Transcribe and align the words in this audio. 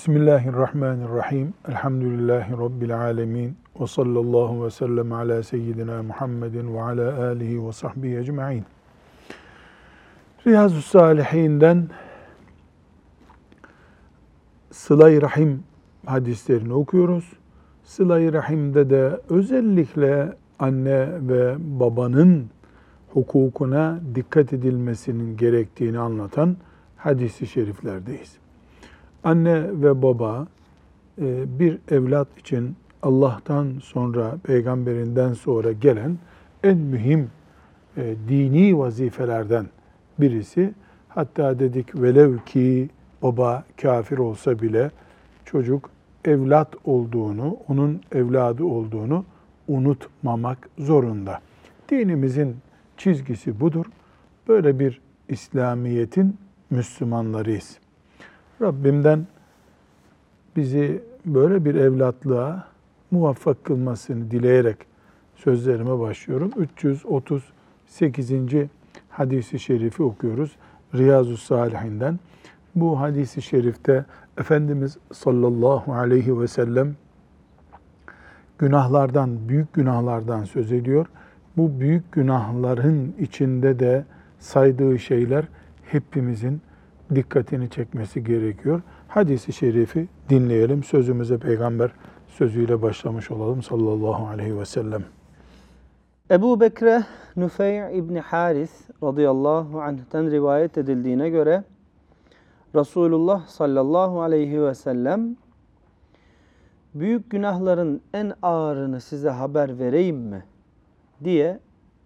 Bismillahirrahmanirrahim. 0.00 1.54
Elhamdülillahi 1.68 2.52
Rabbil 2.52 3.00
alemin. 3.00 3.56
Ve 3.80 3.86
sallallahu 3.86 4.64
ve 4.64 4.70
sellem 4.70 5.12
ala 5.12 5.42
seyyidina 5.42 6.02
Muhammedin 6.02 6.74
ve 6.74 6.82
ala 6.82 7.26
alihi 7.26 7.66
ve 7.66 7.72
sahbihi 7.72 8.18
ecma'in. 8.18 8.64
Riyazu 10.46 10.82
Salihinden 10.82 11.88
Sıla-i 14.70 15.22
Rahim 15.22 15.62
hadislerini 16.06 16.72
okuyoruz. 16.72 17.32
Sıla-i 17.84 18.32
Rahim'de 18.32 18.90
de 18.90 19.20
özellikle 19.28 20.32
anne 20.58 21.08
ve 21.28 21.56
babanın 21.58 22.46
hukukuna 23.08 24.00
dikkat 24.14 24.52
edilmesinin 24.52 25.36
gerektiğini 25.36 25.98
anlatan 25.98 26.56
hadisi 26.96 27.46
şeriflerdeyiz. 27.46 28.40
Anne 29.24 29.82
ve 29.82 30.02
baba 30.02 30.46
e, 31.20 31.58
bir 31.58 31.78
evlat 31.90 32.28
için 32.38 32.76
Allah'tan 33.02 33.72
sonra, 33.82 34.34
peygamberinden 34.42 35.32
sonra 35.32 35.72
gelen 35.72 36.18
en 36.62 36.78
mühim 36.78 37.30
e, 37.96 38.14
dini 38.28 38.78
vazifelerden 38.78 39.66
birisi. 40.18 40.74
Hatta 41.08 41.58
dedik 41.58 42.02
velev 42.02 42.38
ki 42.38 42.90
baba 43.22 43.64
kafir 43.82 44.18
olsa 44.18 44.62
bile 44.62 44.90
çocuk 45.44 45.90
evlat 46.24 46.74
olduğunu, 46.84 47.56
onun 47.68 48.00
evladı 48.12 48.64
olduğunu 48.64 49.24
unutmamak 49.68 50.68
zorunda. 50.78 51.40
Dinimizin 51.88 52.56
çizgisi 52.96 53.60
budur. 53.60 53.86
Böyle 54.48 54.78
bir 54.78 55.00
İslamiyet'in 55.28 56.36
Müslümanlarıyız. 56.70 57.78
Rabbimden 58.60 59.26
bizi 60.56 61.02
böyle 61.26 61.64
bir 61.64 61.74
evlatlığa 61.74 62.64
muvaffak 63.10 63.64
kılmasını 63.64 64.30
dileyerek 64.30 64.76
sözlerime 65.36 65.98
başlıyorum. 65.98 66.52
338. 66.56 68.30
hadisi 69.08 69.58
şerifi 69.58 70.02
okuyoruz. 70.02 70.56
Riyazu 70.94 71.36
Salihinden. 71.36 72.18
Bu 72.74 73.00
hadisi 73.00 73.42
şerifte 73.42 74.04
Efendimiz 74.38 74.98
sallallahu 75.12 75.92
aleyhi 75.94 76.40
ve 76.40 76.48
sellem 76.48 76.96
günahlardan, 78.58 79.48
büyük 79.48 79.72
günahlardan 79.72 80.44
söz 80.44 80.72
ediyor. 80.72 81.06
Bu 81.56 81.80
büyük 81.80 82.12
günahların 82.12 83.14
içinde 83.20 83.78
de 83.78 84.04
saydığı 84.38 84.98
şeyler 84.98 85.44
hepimizin 85.84 86.60
dikkatini 87.14 87.70
çekmesi 87.70 88.24
gerekiyor. 88.24 88.82
Hadisi 89.08 89.52
şerifi 89.52 90.08
dinleyelim. 90.28 90.84
Sözümüze 90.84 91.38
peygamber 91.38 91.90
sözüyle 92.28 92.82
başlamış 92.82 93.30
olalım 93.30 93.62
sallallahu 93.62 94.26
aleyhi 94.26 94.58
ve 94.58 94.64
sellem. 94.64 95.04
Ebu 96.30 96.60
Bekre 96.60 97.04
Nüfey 97.36 97.98
İbni 97.98 98.20
Haris 98.20 98.70
radıyallahu 99.02 99.80
anh'ten 99.80 100.30
rivayet 100.30 100.78
edildiğine 100.78 101.30
göre 101.30 101.64
Resulullah 102.74 103.46
sallallahu 103.46 104.22
aleyhi 104.22 104.62
ve 104.62 104.74
sellem 104.74 105.36
büyük 106.94 107.30
günahların 107.30 108.00
en 108.14 108.32
ağırını 108.42 109.00
size 109.00 109.30
haber 109.30 109.78
vereyim 109.78 110.16
mi 110.16 110.44
diye 111.24 111.60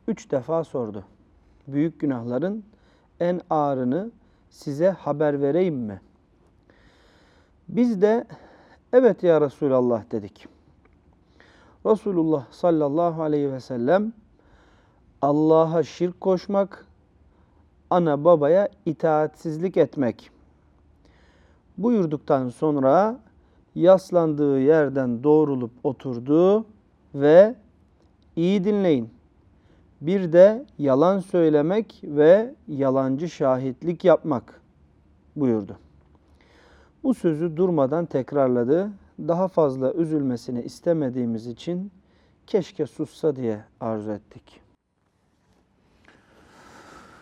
üç 0.09 0.31
defa 0.31 0.65
sordu. 0.65 1.05
Büyük 1.69 2.01
günahların 2.01 2.65
en 3.21 3.41
ağırını 3.51 4.11
size 4.55 4.91
haber 4.91 5.41
vereyim 5.41 5.75
mi? 5.75 6.01
Biz 7.69 8.03
de 8.03 8.25
evet 8.93 9.23
ya 9.23 9.41
Resulallah 9.41 10.11
dedik. 10.11 10.47
Resulullah 11.87 12.45
sallallahu 12.51 13.23
aleyhi 13.23 13.53
ve 13.53 13.61
sellem 13.61 14.13
Allah'a 15.23 15.83
şirk 15.83 16.21
koşmak, 16.21 16.87
ana 17.91 18.25
babaya 18.25 18.69
itaatsizlik 18.87 19.77
etmek 19.77 20.31
buyurduktan 21.79 22.49
sonra 22.49 23.21
yaslandığı 23.75 24.61
yerden 24.61 25.23
doğrulup 25.23 25.71
oturdu 25.85 26.65
ve 27.15 27.55
iyi 28.37 28.65
dinleyin. 28.65 29.11
Bir 30.07 30.33
de 30.33 30.65
yalan 30.79 31.19
söylemek 31.19 32.01
ve 32.05 32.55
yalancı 32.69 33.29
şahitlik 33.29 34.05
yapmak 34.05 34.61
buyurdu. 35.37 35.77
Bu 37.03 37.15
sözü 37.15 37.57
durmadan 37.57 38.07
tekrarladı. 38.07 38.91
Daha 39.19 39.49
fazla 39.49 39.93
üzülmesini 39.93 40.63
istemediğimiz 40.63 41.47
için 41.47 41.93
keşke 42.47 42.87
sussa 42.87 43.37
diye 43.37 43.65
arzu 43.81 44.11
ettik. 44.11 44.61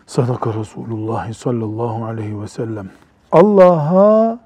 Sadaka 0.05 0.53
Resulullah 0.53 1.33
sallallahu 1.33 2.05
aleyhi 2.05 2.41
ve 2.41 2.47
sellem. 2.47 2.89
Allah'a 3.31 4.39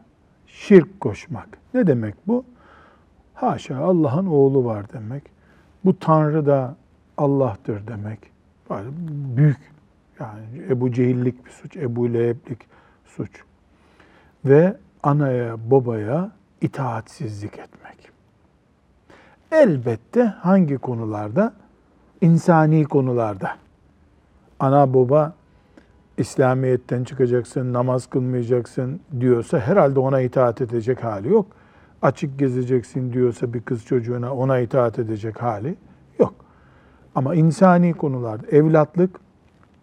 şirk 0.47 1.01
koşmak. 1.01 1.49
Ne 1.73 1.87
demek 1.87 2.15
bu? 2.27 2.43
Haşa 3.33 3.77
Allah'ın 3.77 4.27
oğlu 4.27 4.65
var 4.65 4.93
demek. 4.93 5.23
Bu 5.85 5.99
Tanrı 5.99 6.45
da 6.45 6.75
Allah'tır 7.17 7.88
demek. 7.88 8.19
Böyle 8.69 8.89
büyük 9.38 9.57
yani 10.19 10.63
Ebu 10.69 10.91
Cehillik 10.91 11.45
bir 11.45 11.51
suç, 11.51 11.78
Ebu 11.78 12.13
Leheb'lik 12.13 12.59
suç. 13.05 13.44
Ve 14.45 14.78
anaya, 15.03 15.72
babaya 15.72 16.31
itaatsizlik 16.61 17.59
etmek. 17.59 18.11
Elbette 19.51 20.23
hangi 20.23 20.78
konularda? 20.78 21.53
İnsani 22.22 22.83
konularda. 22.83 23.57
Ana 24.59 24.94
baba 24.94 25.34
İslamiyet'ten 26.17 27.03
çıkacaksın, 27.03 27.73
namaz 27.73 28.07
kılmayacaksın 28.07 28.99
diyorsa 29.19 29.59
herhalde 29.59 29.99
ona 29.99 30.22
itaat 30.22 30.61
edecek 30.61 31.03
hali 31.03 31.29
yok. 31.29 31.45
Açık 32.01 32.39
gezeceksin 32.39 33.13
diyorsa 33.13 33.53
bir 33.53 33.61
kız 33.61 33.85
çocuğuna 33.85 34.35
ona 34.35 34.59
itaat 34.59 34.99
edecek 34.99 35.41
hali. 35.41 35.75
Ama 37.17 37.35
insani 37.35 37.94
konularda, 37.94 38.47
evlatlık, 38.47 39.19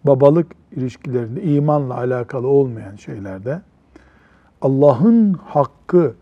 babalık 0.03 0.47
ilişkilerinde, 0.71 1.43
imanla 1.43 1.97
alakalı 1.97 2.47
olmayan 2.47 2.95
şeylerde, 2.95 3.61
Allah'ın 4.61 5.33
hakkı 5.33 6.15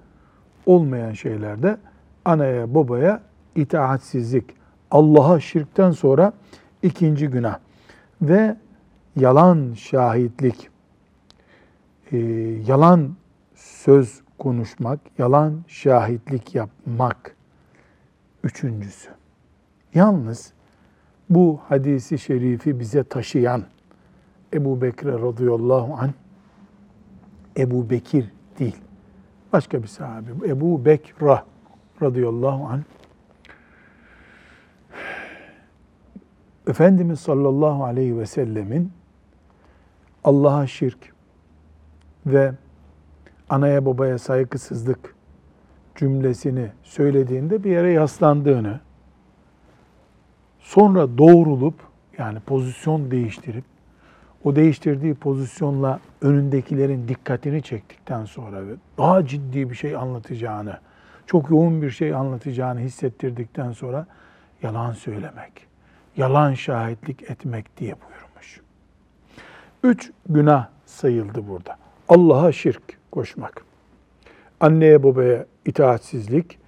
olmayan 0.65 1.13
şeylerde 1.13 1.77
anaya 2.25 2.75
babaya 2.75 3.21
itaatsizlik, 3.55 4.45
Allah'a 4.91 5.39
şirkten 5.39 5.91
sonra 5.91 6.33
ikinci 6.83 7.27
günah 7.27 7.59
ve 8.21 8.57
yalan 9.15 9.73
şahitlik, 9.73 10.69
e, 12.11 12.17
yalan 12.67 13.15
söz 13.55 14.21
konuşmak, 14.39 14.99
yalan 15.17 15.63
şahitlik 15.67 16.55
yapmak 16.55 17.35
üçüncüsü. 18.43 19.09
Yalnız 19.93 20.52
bu 21.35 21.59
hadisi 21.69 22.19
şerifi 22.19 22.79
bize 22.79 23.03
taşıyan 23.03 23.63
Ebu 24.53 24.81
Bekir 24.81 25.07
radıyallahu 25.07 25.93
anh, 25.93 26.11
Ebu 27.57 27.89
Bekir 27.89 28.25
değil, 28.59 28.75
başka 29.53 29.83
bir 29.83 29.87
sahabe, 29.87 30.47
Ebu 30.47 30.85
Bekra 30.85 31.45
radıyallahu 32.01 32.67
anh, 32.67 32.81
Efendimiz 36.67 37.19
sallallahu 37.19 37.83
aleyhi 37.83 38.19
ve 38.19 38.25
sellemin 38.25 38.91
Allah'a 40.23 40.67
şirk 40.67 41.13
ve 42.25 42.51
anaya 43.49 43.85
babaya 43.85 44.19
saygısızlık 44.19 45.15
cümlesini 45.95 46.71
söylediğinde 46.83 47.63
bir 47.63 47.71
yere 47.71 47.91
yaslandığını, 47.91 48.79
sonra 50.63 51.17
doğrulup 51.17 51.75
yani 52.17 52.39
pozisyon 52.39 53.11
değiştirip 53.11 53.63
o 54.43 54.55
değiştirdiği 54.55 55.13
pozisyonla 55.13 55.99
önündekilerin 56.21 57.07
dikkatini 57.07 57.61
çektikten 57.61 58.25
sonra 58.25 58.67
ve 58.67 58.71
daha 58.97 59.25
ciddi 59.25 59.69
bir 59.69 59.75
şey 59.75 59.95
anlatacağını, 59.95 60.79
çok 61.27 61.49
yoğun 61.49 61.81
bir 61.81 61.89
şey 61.89 62.13
anlatacağını 62.13 62.79
hissettirdikten 62.79 63.71
sonra 63.71 64.07
yalan 64.63 64.91
söylemek, 64.91 65.67
yalan 66.17 66.53
şahitlik 66.53 67.31
etmek 67.31 67.77
diye 67.77 67.95
buyurmuş. 67.95 68.61
Üç 69.83 70.11
günah 70.29 70.67
sayıldı 70.85 71.47
burada. 71.47 71.77
Allah'a 72.09 72.51
şirk 72.51 72.97
koşmak, 73.11 73.65
anneye 74.59 75.03
babaya 75.03 75.45
itaatsizlik 75.65 76.59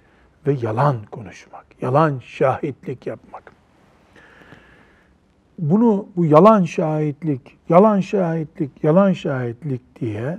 ve 0.46 0.52
yalan 0.52 0.96
konuşmak, 1.10 1.66
yalan 1.82 2.18
şahitlik 2.24 3.06
yapmak. 3.06 3.55
Bunu 5.58 6.08
bu 6.16 6.24
yalan 6.24 6.64
şahitlik, 6.64 7.58
yalan 7.68 8.00
şahitlik, 8.00 8.84
yalan 8.84 9.12
şahitlik 9.12 10.00
diye 10.00 10.38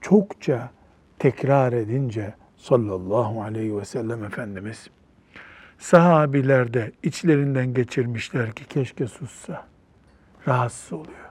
çokça 0.00 0.70
tekrar 1.18 1.72
edince 1.72 2.34
sallallahu 2.56 3.42
aleyhi 3.42 3.76
ve 3.76 3.84
sellem 3.84 4.24
Efendimiz 4.24 4.90
sahabiler 5.78 6.74
de 6.74 6.92
içlerinden 7.02 7.74
geçirmişler 7.74 8.52
ki 8.52 8.64
keşke 8.64 9.06
sussa. 9.06 9.64
Rahatsız 10.48 10.92
oluyor. 10.92 11.26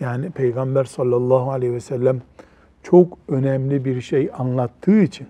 Yani 0.00 0.30
Peygamber 0.30 0.84
sallallahu 0.84 1.50
aleyhi 1.50 1.72
ve 1.72 1.80
sellem 1.80 2.22
çok 2.82 3.18
önemli 3.28 3.84
bir 3.84 4.00
şey 4.00 4.30
anlattığı 4.38 5.00
için 5.00 5.28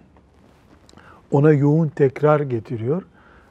ona 1.31 1.53
yoğun 1.53 1.89
tekrar 1.89 2.41
getiriyor. 2.41 3.03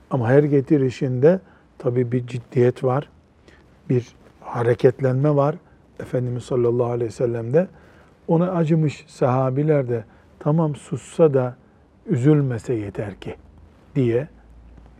Ama 0.10 0.30
her 0.30 0.44
getirişinde 0.44 1.40
tabi 1.80 2.12
bir 2.12 2.28
ciddiyet 2.28 2.84
var, 2.84 3.10
bir 3.90 4.16
hareketlenme 4.42 5.36
var. 5.36 5.56
Efendimiz 6.00 6.44
sallallahu 6.44 6.92
aleyhi 6.92 7.10
ve 7.10 7.16
sellem'de 7.16 7.68
ona 8.28 8.52
acımış 8.52 9.06
sahabiler 9.08 9.90
de 9.90 10.04
tamam 10.40 10.76
sussa 10.76 11.34
da 11.34 11.56
üzülmese 12.06 12.74
yeter 12.74 13.16
ki 13.16 13.36
diye 13.96 14.28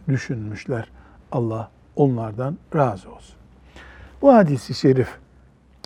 düşünmüşler. 0.08 0.92
Allah 1.32 1.72
onlardan 1.96 2.58
razı 2.76 3.12
olsun. 3.12 3.36
Bu 4.22 4.34
hadisi 4.34 4.74
şerif 4.74 5.18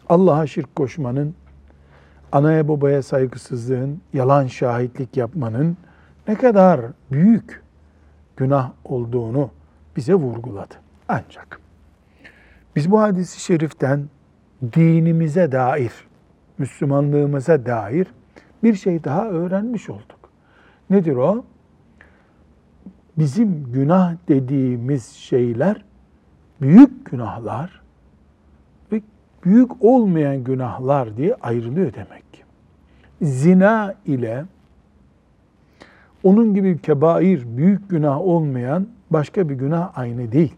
Allah'a 0.09 0.47
şirk 0.47 0.75
koşmanın, 0.75 1.35
anaya 2.31 2.67
babaya 2.67 3.03
saygısızlığın, 3.03 4.01
yalan 4.13 4.47
şahitlik 4.47 5.17
yapmanın 5.17 5.77
ne 6.27 6.35
kadar 6.35 6.81
büyük 7.11 7.63
günah 8.37 8.71
olduğunu 8.85 9.49
bize 9.95 10.13
vurguladı. 10.13 10.73
Ancak 11.07 11.59
biz 12.75 12.91
bu 12.91 13.01
hadisi 13.01 13.39
şeriften 13.41 14.09
dinimize 14.73 15.51
dair, 15.51 15.91
Müslümanlığımıza 16.57 17.65
dair 17.65 18.07
bir 18.63 18.75
şey 18.75 19.03
daha 19.03 19.27
öğrenmiş 19.29 19.89
olduk. 19.89 20.19
Nedir 20.89 21.15
o? 21.15 21.45
Bizim 23.17 23.71
günah 23.71 24.15
dediğimiz 24.27 25.05
şeyler 25.07 25.85
büyük 26.61 27.05
günahlar 27.11 27.81
ve 28.91 29.01
büyük 29.45 29.83
olmayan 29.83 30.44
günahlar 30.44 31.17
diye 31.17 31.35
ayrılıyor 31.35 31.94
demek 31.94 32.33
ki. 32.33 32.41
Zina 33.21 33.95
ile 34.05 34.45
onun 36.23 36.53
gibi 36.53 36.81
kebair, 36.81 37.57
büyük 37.57 37.89
günah 37.89 38.21
olmayan 38.21 38.88
başka 39.09 39.50
bir 39.50 39.56
günah 39.56 39.97
aynı 39.97 40.31
değil. 40.31 40.56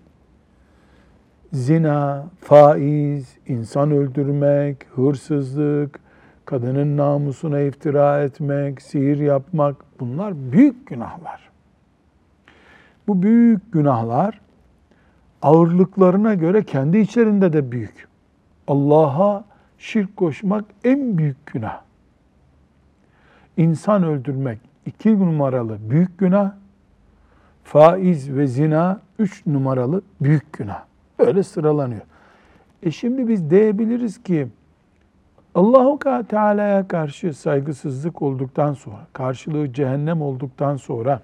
Zina, 1.54 2.26
faiz, 2.40 3.38
insan 3.48 3.92
öldürmek, 3.92 4.88
hırsızlık, 4.96 6.00
kadının 6.46 6.98
namusuna 6.98 7.60
iftira 7.60 8.24
etmek, 8.24 8.82
sihir 8.82 9.18
yapmak 9.18 9.76
bunlar 10.00 10.52
büyük 10.52 10.88
günahlar. 10.88 11.50
Bu 13.08 13.24
büyük 13.24 13.74
günahlar 13.74 14.42
ağırlıklarına 15.42 16.34
göre 16.34 16.64
kendi 16.64 16.98
içlerinde 16.98 17.54
de 17.54 17.72
büyük. 17.72 18.08
Allah'a 18.68 19.46
şirk 19.78 20.18
koşmak 20.18 20.66
en 20.84 21.18
büyük 21.18 21.46
günah. 21.46 21.82
İnsan 23.58 24.04
öldürmek 24.04 24.73
iki 24.86 25.20
numaralı 25.20 25.78
büyük 25.90 26.18
günah. 26.18 26.52
Faiz 27.64 28.36
ve 28.36 28.48
zina 28.48 29.02
üç 29.20 29.46
numaralı 29.46 30.02
büyük 30.22 30.54
günah. 30.54 30.84
Böyle 31.20 31.44
sıralanıyor. 31.44 32.02
E 32.84 32.92
şimdi 32.92 33.28
biz 33.28 33.50
diyebiliriz 33.50 34.24
ki 34.24 34.48
Allahu 35.56 36.00
Teala'ya 36.28 36.88
karşı 36.88 37.34
saygısızlık 37.34 38.22
olduktan 38.22 38.74
sonra, 38.74 39.08
karşılığı 39.14 39.74
cehennem 39.74 40.22
olduktan 40.22 40.76
sonra, 40.76 41.22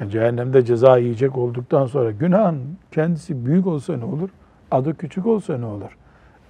yani 0.00 0.10
cehennemde 0.10 0.64
ceza 0.64 0.98
yiyecek 0.98 1.38
olduktan 1.38 1.86
sonra 1.86 2.10
günahın 2.10 2.60
kendisi 2.90 3.46
büyük 3.46 3.66
olsa 3.66 3.96
ne 3.96 4.04
olur? 4.04 4.28
Adı 4.70 4.96
küçük 4.96 5.26
olsa 5.26 5.58
ne 5.58 5.66
olur? 5.66 5.96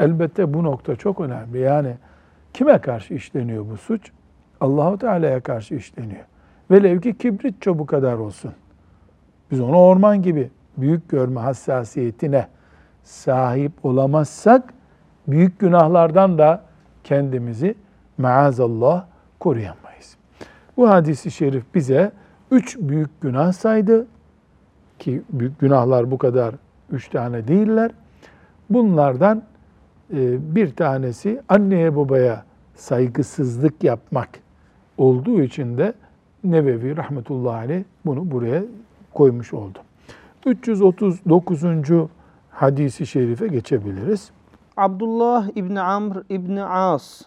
Elbette 0.00 0.54
bu 0.54 0.64
nokta 0.64 0.96
çok 0.96 1.20
önemli. 1.20 1.58
Yani 1.58 1.94
kime 2.52 2.78
karşı 2.78 3.14
işleniyor 3.14 3.64
bu 3.70 3.76
suç? 3.76 4.10
Allahu 4.60 4.98
Teala'ya 4.98 5.40
karşı 5.40 5.74
işleniyor. 5.74 6.24
Velev 6.70 7.00
ki 7.00 7.18
kibrit 7.18 7.62
çubuğu 7.62 7.86
kadar 7.86 8.14
olsun. 8.14 8.52
Biz 9.50 9.60
onu 9.60 9.76
orman 9.76 10.22
gibi 10.22 10.50
büyük 10.76 11.08
görme 11.08 11.40
hassasiyetine 11.40 12.46
sahip 13.02 13.72
olamazsak 13.84 14.74
büyük 15.28 15.58
günahlardan 15.58 16.38
da 16.38 16.62
kendimizi 17.04 17.74
maazallah 18.18 19.06
koruyamayız. 19.40 20.16
Bu 20.76 20.90
hadisi 20.90 21.30
şerif 21.30 21.64
bize 21.74 22.12
üç 22.50 22.78
büyük 22.78 23.20
günah 23.20 23.52
saydı 23.52 24.06
ki 24.98 25.22
büyük 25.30 25.60
günahlar 25.60 26.10
bu 26.10 26.18
kadar 26.18 26.54
üç 26.90 27.08
tane 27.08 27.48
değiller. 27.48 27.90
Bunlardan 28.70 29.42
e, 30.12 30.54
bir 30.54 30.76
tanesi 30.76 31.42
anneye 31.48 31.96
babaya 31.96 32.44
saygısızlık 32.74 33.84
yapmak 33.84 34.28
olduğu 34.98 35.42
için 35.42 35.78
de 35.78 35.94
Nebevi 36.44 36.96
rahmetullahi 36.96 37.56
aleyh 37.56 37.84
bunu 38.06 38.30
buraya 38.30 38.62
koymuş 39.14 39.54
oldu. 39.54 39.78
339. 40.46 41.62
hadisi 42.50 43.06
şerife 43.06 43.46
geçebiliriz. 43.46 44.30
Abdullah 44.76 45.48
İbni 45.56 45.80
Amr 45.80 46.22
İbni 46.28 46.64
As 46.64 47.22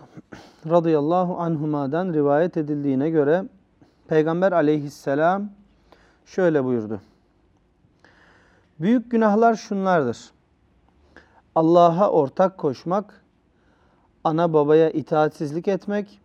radıyallahu 0.69 1.38
anhuma'dan 1.38 2.14
rivayet 2.14 2.58
edildiğine 2.58 3.10
göre 3.10 3.44
Peygamber 4.08 4.52
aleyhisselam 4.52 5.50
şöyle 6.26 6.64
buyurdu. 6.64 7.02
Büyük 8.80 9.12
günahlar 9.12 9.56
şunlardır. 9.56 10.31
Allah'a 11.56 12.09
ortak 12.09 12.57
koşmak, 12.57 13.21
ana 14.24 14.54
babaya 14.54 14.90
itaatsizlik 14.90 15.68
etmek, 15.68 16.19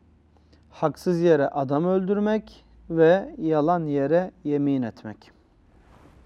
haksız 0.72 1.20
yere 1.20 1.48
adam 1.48 1.84
öldürmek 1.84 2.64
ve 2.90 3.34
yalan 3.38 3.84
yere 3.84 4.30
yemin 4.44 4.82
etmek. 4.82 5.30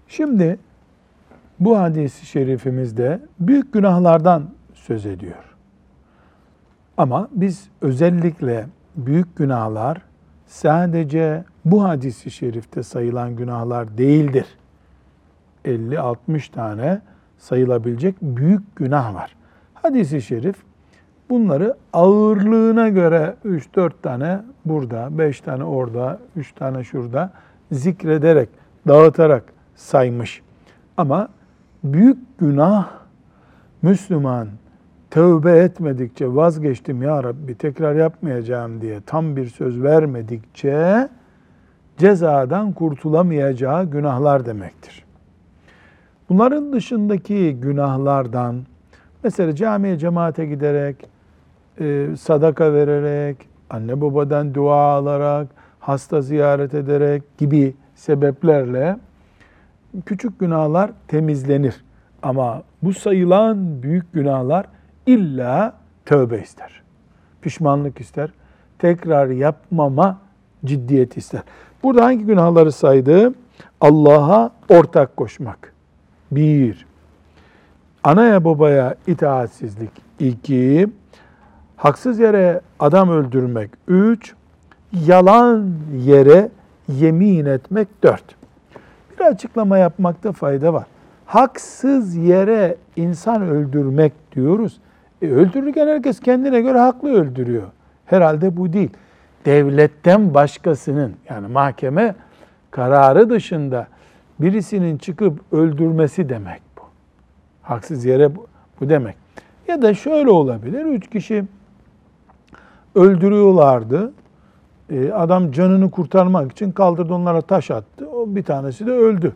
Şimdi 0.07 0.59
bu 1.59 1.79
hadisi 1.79 2.25
şerifimizde 2.25 3.21
büyük 3.39 3.73
günahlardan 3.73 4.43
söz 4.73 5.05
ediyor. 5.05 5.55
Ama 6.97 7.29
biz 7.31 7.69
özellikle 7.81 8.67
büyük 8.95 9.35
günahlar 9.35 10.01
sadece 10.45 11.43
bu 11.65 11.83
hadisi 11.83 12.31
şerifte 12.31 12.83
sayılan 12.83 13.35
günahlar 13.35 13.97
değildir. 13.97 14.45
50-60 15.65 16.51
tane 16.51 17.01
sayılabilecek 17.37 18.15
büyük 18.21 18.75
günah 18.75 19.13
var. 19.15 19.35
Hadisi 19.73 20.21
şerif 20.21 20.55
bunları 21.29 21.75
ağırlığına 21.93 22.89
göre 22.89 23.35
3-4 23.45 23.91
tane 24.01 24.41
burada, 24.65 25.17
5 25.17 25.41
tane 25.41 25.63
orada, 25.63 26.19
3 26.35 26.51
tane 26.53 26.83
şurada 26.83 27.31
zikrederek, 27.71 28.49
dağıtarak 28.87 29.43
saymış. 29.75 30.41
Ama 30.97 31.29
büyük 31.83 32.39
günah 32.39 32.89
Müslüman 33.81 34.47
tövbe 35.11 35.57
etmedikçe 35.57 36.35
vazgeçtim 36.35 37.01
ya 37.01 37.23
Rabbi 37.23 37.55
tekrar 37.55 37.95
yapmayacağım 37.95 38.81
diye 38.81 39.01
tam 39.05 39.35
bir 39.35 39.47
söz 39.47 39.83
vermedikçe 39.83 41.09
cezadan 41.97 42.71
kurtulamayacağı 42.71 43.85
günahlar 43.85 44.45
demektir. 44.45 45.05
Bunların 46.29 46.73
dışındaki 46.73 47.57
günahlardan 47.61 48.55
mesela 49.23 49.55
camiye 49.55 49.97
cemaate 49.97 50.45
giderek, 50.45 51.16
e, 51.79 52.07
sadaka 52.19 52.73
vererek, 52.73 53.37
anne 53.69 54.01
babadan 54.01 54.53
dua 54.53 54.75
alarak, 54.75 55.47
hasta 55.79 56.21
ziyaret 56.21 56.73
ederek 56.73 57.37
gibi 57.37 57.75
sebeplerle 57.95 58.97
küçük 60.05 60.39
günahlar 60.39 60.91
temizlenir. 61.07 61.83
Ama 62.23 62.63
bu 62.83 62.93
sayılan 62.93 63.83
büyük 63.83 64.13
günahlar 64.13 64.65
illa 65.05 65.73
tövbe 66.05 66.41
ister. 66.41 66.81
Pişmanlık 67.41 68.01
ister. 68.01 68.29
Tekrar 68.79 69.27
yapmama 69.27 70.17
ciddiyet 70.65 71.17
ister. 71.17 71.41
Burada 71.83 72.05
hangi 72.05 72.25
günahları 72.25 72.71
saydı? 72.71 73.33
Allah'a 73.81 74.51
ortak 74.69 75.17
koşmak. 75.17 75.73
Bir. 76.31 76.85
Anaya 78.03 78.45
babaya 78.45 78.95
itaatsizlik. 79.07 79.91
İki. 80.19 80.87
Haksız 81.77 82.19
yere 82.19 82.61
adam 82.79 83.09
öldürmek. 83.09 83.69
Üç. 83.87 84.33
Yalan 85.05 85.71
yere 85.97 86.49
yemin 86.87 87.45
etmek. 87.45 87.87
Dört. 88.03 88.23
Bir 89.19 89.25
açıklama 89.25 89.77
yapmakta 89.77 90.31
fayda 90.31 90.73
var. 90.73 90.85
Haksız 91.25 92.15
yere 92.15 92.75
insan 92.95 93.41
öldürmek 93.41 94.13
diyoruz. 94.35 94.79
E 95.21 95.27
öldürürken 95.27 95.87
herkes 95.87 96.19
kendine 96.19 96.61
göre 96.61 96.77
haklı 96.77 97.09
öldürüyor. 97.09 97.67
Herhalde 98.05 98.57
bu 98.57 98.73
değil. 98.73 98.89
devletten 99.45 100.33
başkasının 100.33 101.13
yani 101.29 101.47
mahkeme 101.47 102.15
kararı 102.71 103.29
dışında 103.29 103.87
birisinin 104.39 104.97
çıkıp 104.97 105.39
öldürmesi 105.51 106.29
demek 106.29 106.61
bu. 106.77 106.81
Haksız 107.61 108.05
yere 108.05 108.35
bu, 108.35 108.47
bu 108.81 108.89
demek. 108.89 109.15
Ya 109.67 109.81
da 109.81 109.93
şöyle 109.93 110.29
olabilir. 110.29 110.85
Üç 110.85 111.09
kişi 111.09 111.43
öldürüyorlardı. 112.97 114.13
Ee, 114.89 115.11
adam 115.11 115.51
canını 115.51 115.91
kurtarmak 115.91 116.51
için 116.51 116.71
kaldırdı 116.71 117.13
onlara 117.13 117.41
taş 117.41 117.71
attı. 117.71 118.09
O 118.09 118.35
bir 118.35 118.43
tanesi 118.43 118.85
de 118.85 118.91
öldü. 118.91 119.33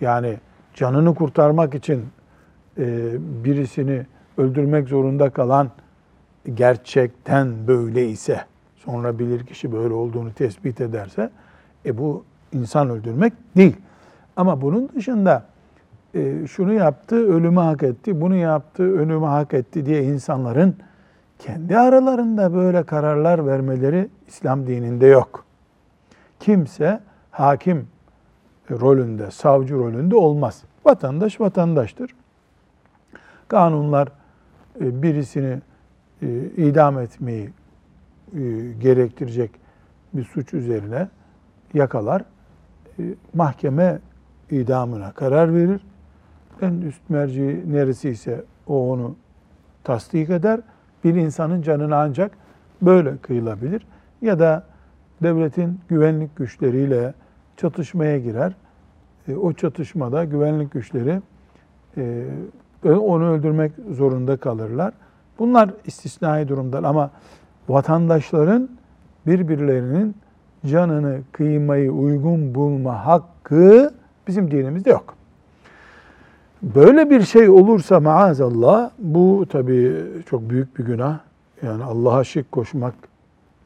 Yani 0.00 0.36
canını 0.74 1.14
kurtarmak 1.14 1.74
için 1.74 2.04
e, 2.78 3.12
birisini 3.44 4.06
öldürmek 4.38 4.88
zorunda 4.88 5.30
kalan 5.30 5.70
gerçekten 6.54 7.66
böyle 7.66 8.08
ise 8.08 8.40
sonra 8.76 9.18
bilir 9.18 9.46
kişi 9.46 9.72
böyle 9.72 9.94
olduğunu 9.94 10.32
tespit 10.32 10.80
ederse 10.80 11.30
e 11.86 11.98
bu 11.98 12.24
insan 12.52 12.90
öldürmek 12.90 13.32
değil. 13.56 13.76
Ama 14.36 14.62
bunun 14.62 14.88
dışında 14.94 15.44
e, 16.14 16.46
şunu 16.46 16.72
yaptı, 16.72 17.16
ölümü 17.16 17.60
hak 17.60 17.82
etti, 17.82 18.20
bunu 18.20 18.34
yaptı, 18.36 18.82
ölümü 18.82 19.26
hak 19.26 19.54
etti 19.54 19.86
diye 19.86 20.04
insanların 20.04 20.76
kendi 21.38 21.78
aralarında 21.78 22.54
böyle 22.54 22.82
kararlar 22.82 23.46
vermeleri 23.46 24.08
İslam 24.26 24.66
dininde 24.66 25.06
yok. 25.06 25.44
Kimse 26.40 27.00
hakim 27.30 27.88
rolünde, 28.70 29.30
savcı 29.30 29.74
rolünde 29.74 30.16
olmaz. 30.16 30.64
Vatandaş 30.84 31.40
vatandaştır. 31.40 32.14
Kanunlar 33.48 34.08
e, 34.80 35.02
birisini 35.02 35.60
e, 36.22 36.26
idam 36.56 36.98
etmeyi 36.98 37.50
e, 38.34 38.40
gerektirecek 38.80 39.50
bir 40.12 40.24
suç 40.24 40.54
üzerine 40.54 41.08
yakalar. 41.74 42.24
Mahkeme 43.34 43.98
idamına 44.50 45.12
karar 45.12 45.54
verir. 45.54 45.80
En 46.62 46.72
üst 46.72 47.00
merci 47.08 47.64
neresiyse 47.66 48.44
o 48.66 48.90
onu 48.92 49.16
tasdik 49.84 50.30
eder. 50.30 50.60
Bir 51.04 51.14
insanın 51.14 51.62
canına 51.62 51.96
ancak 51.96 52.32
böyle 52.82 53.16
kıyılabilir. 53.16 53.86
Ya 54.22 54.38
da 54.38 54.64
devletin 55.22 55.80
güvenlik 55.88 56.36
güçleriyle 56.36 57.14
çatışmaya 57.56 58.18
girer. 58.18 58.52
O 59.36 59.52
çatışmada 59.52 60.24
güvenlik 60.24 60.72
güçleri 60.72 61.20
onu 62.84 63.30
öldürmek 63.30 63.72
zorunda 63.90 64.36
kalırlar. 64.36 64.94
Bunlar 65.38 65.70
istisnai 65.86 66.48
durumlar 66.48 66.84
ama 66.84 67.10
vatandaşların 67.68 68.68
birbirlerinin 69.26 70.16
canını 70.66 71.20
kıymayı 71.32 71.92
uygun 71.92 72.54
bulma 72.54 73.06
hakkı 73.06 73.94
bizim 74.28 74.50
dinimizde 74.50 74.90
yok. 74.90 75.14
Böyle 76.64 77.10
bir 77.10 77.22
şey 77.22 77.48
olursa 77.48 78.00
maazallah 78.00 78.90
bu 78.98 79.46
tabii 79.50 80.04
çok 80.26 80.50
büyük 80.50 80.78
bir 80.78 80.84
günah. 80.84 81.18
Yani 81.62 81.84
Allah'a 81.84 82.24
şirk 82.24 82.52
koşmak 82.52 82.94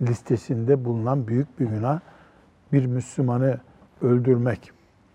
listesinde 0.03 0.85
bulunan 0.85 1.29
büyük 1.29 1.61
bir 1.61 1.67
günah. 1.67 2.01
Bir 2.73 2.87
Müslümanı 2.87 3.59
öldürmek, 4.03 4.71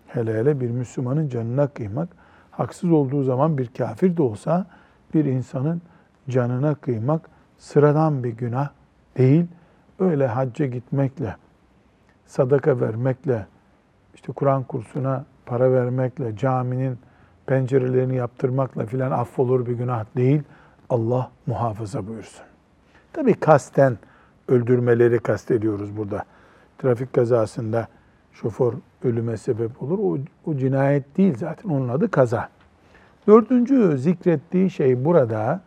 hele 0.06 0.34
hele 0.38 0.60
bir 0.60 0.70
Müslümanın 0.70 1.28
canına 1.28 1.66
kıymak 1.66 2.08
haksız 2.50 2.92
olduğu 2.92 3.22
zaman 3.22 3.58
bir 3.58 3.66
kafir 3.66 4.16
de 4.16 4.22
olsa 4.22 4.66
bir 5.14 5.24
insanın 5.24 5.82
canına 6.28 6.74
kıymak 6.74 7.28
sıradan 7.58 8.24
bir 8.24 8.32
günah 8.32 8.68
değil. 9.18 9.46
Öyle 9.98 10.26
hacca 10.26 10.66
gitmekle, 10.66 11.36
sadaka 12.26 12.80
vermekle, 12.80 13.46
işte 14.14 14.32
Kur'an 14.32 14.62
kursuna 14.62 15.24
para 15.46 15.72
vermekle, 15.72 16.36
caminin 16.36 16.98
pencerelerini 17.46 18.16
yaptırmakla 18.16 18.86
filan 18.86 19.10
affolur 19.10 19.66
bir 19.66 19.72
günah 19.72 20.04
değil. 20.16 20.42
Allah 20.90 21.30
muhafaza 21.46 22.06
buyursun. 22.06 22.44
Tabii 23.12 23.34
kasten 23.34 23.98
öldürmeleri 24.48 25.18
kastediyoruz 25.18 25.96
burada. 25.96 26.24
Trafik 26.78 27.12
kazasında 27.12 27.88
şoför 28.32 28.74
ölüme 29.04 29.36
sebep 29.36 29.82
olur. 29.82 29.98
O, 29.98 30.18
o 30.50 30.56
cinayet 30.56 31.16
değil 31.16 31.34
zaten. 31.38 31.70
Onun 31.70 31.88
adı 31.88 32.10
kaza. 32.10 32.48
Dördüncü 33.26 33.98
zikrettiği 33.98 34.70
şey 34.70 35.04
burada 35.04 35.60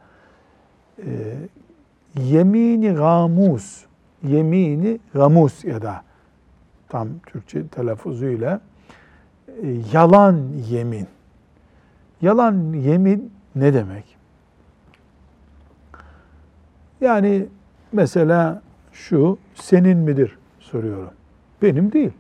e, 1.06 1.36
yemini 2.22 2.94
gamus, 2.94 3.86
yemini 4.24 5.00
gamus 5.14 5.66
ya 5.66 5.82
da 5.82 6.02
tam 6.90 7.08
Türkçe 7.26 7.68
telaffuzuyla 7.68 8.62
e, 9.48 9.76
yalan 9.94 10.42
yemin. 10.70 11.08
Yalan 12.22 12.74
yemin 12.74 13.32
ne 13.56 13.74
demek? 13.74 14.18
Yani 17.02 17.46
mesela 17.92 18.62
şu 18.94 19.38
senin 19.56 19.98
midir 19.98 20.38
soruyorum. 20.60 21.12
Benim 21.62 21.92
değil. 21.92 22.12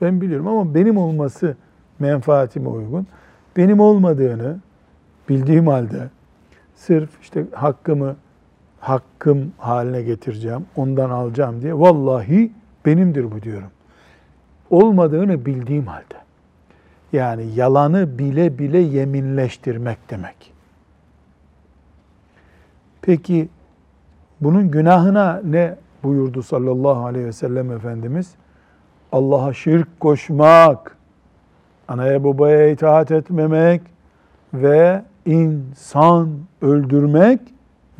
Ben 0.00 0.20
biliyorum 0.20 0.46
ama 0.46 0.74
benim 0.74 0.96
olması 0.96 1.56
menfaatime 1.98 2.68
uygun. 2.68 3.06
Benim 3.56 3.80
olmadığını 3.80 4.58
bildiğim 5.28 5.66
halde 5.66 6.10
sırf 6.74 7.10
işte 7.22 7.44
hakkımı 7.52 8.16
hakkım 8.80 9.52
haline 9.58 10.02
getireceğim, 10.02 10.66
ondan 10.76 11.10
alacağım 11.10 11.62
diye 11.62 11.78
vallahi 11.78 12.52
benimdir 12.86 13.32
bu 13.32 13.42
diyorum. 13.42 13.70
Olmadığını 14.70 15.46
bildiğim 15.46 15.86
halde. 15.86 16.21
Yani 17.12 17.46
yalanı 17.54 18.18
bile 18.18 18.58
bile 18.58 18.78
yeminleştirmek 18.78 20.10
demek. 20.10 20.52
Peki 23.02 23.48
bunun 24.40 24.70
günahına 24.70 25.40
ne 25.44 25.76
buyurdu 26.02 26.42
sallallahu 26.42 27.04
aleyhi 27.04 27.26
ve 27.26 27.32
sellem 27.32 27.72
Efendimiz? 27.72 28.34
Allah'a 29.12 29.52
şirk 29.52 30.00
koşmak, 30.00 30.96
anaya 31.88 32.24
babaya 32.24 32.68
itaat 32.68 33.10
etmemek 33.10 33.82
ve 34.54 35.02
insan 35.26 36.28
öldürmek 36.62 37.40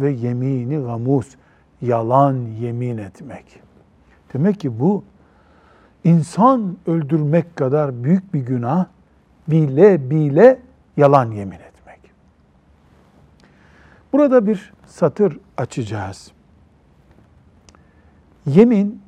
ve 0.00 0.10
yemini 0.10 0.78
gamus, 0.78 1.34
yalan 1.82 2.34
yemin 2.60 2.98
etmek. 2.98 3.44
Demek 4.34 4.60
ki 4.60 4.80
bu 4.80 5.04
insan 6.04 6.76
öldürmek 6.86 7.56
kadar 7.56 8.04
büyük 8.04 8.34
bir 8.34 8.40
günah 8.40 8.86
bile 9.52 10.10
bile 10.10 10.60
yalan 10.96 11.30
yemin 11.30 11.56
etmek. 11.56 12.00
Burada 14.12 14.46
bir 14.46 14.72
satır 14.86 15.38
açacağız. 15.56 16.32
Yemin 18.46 19.02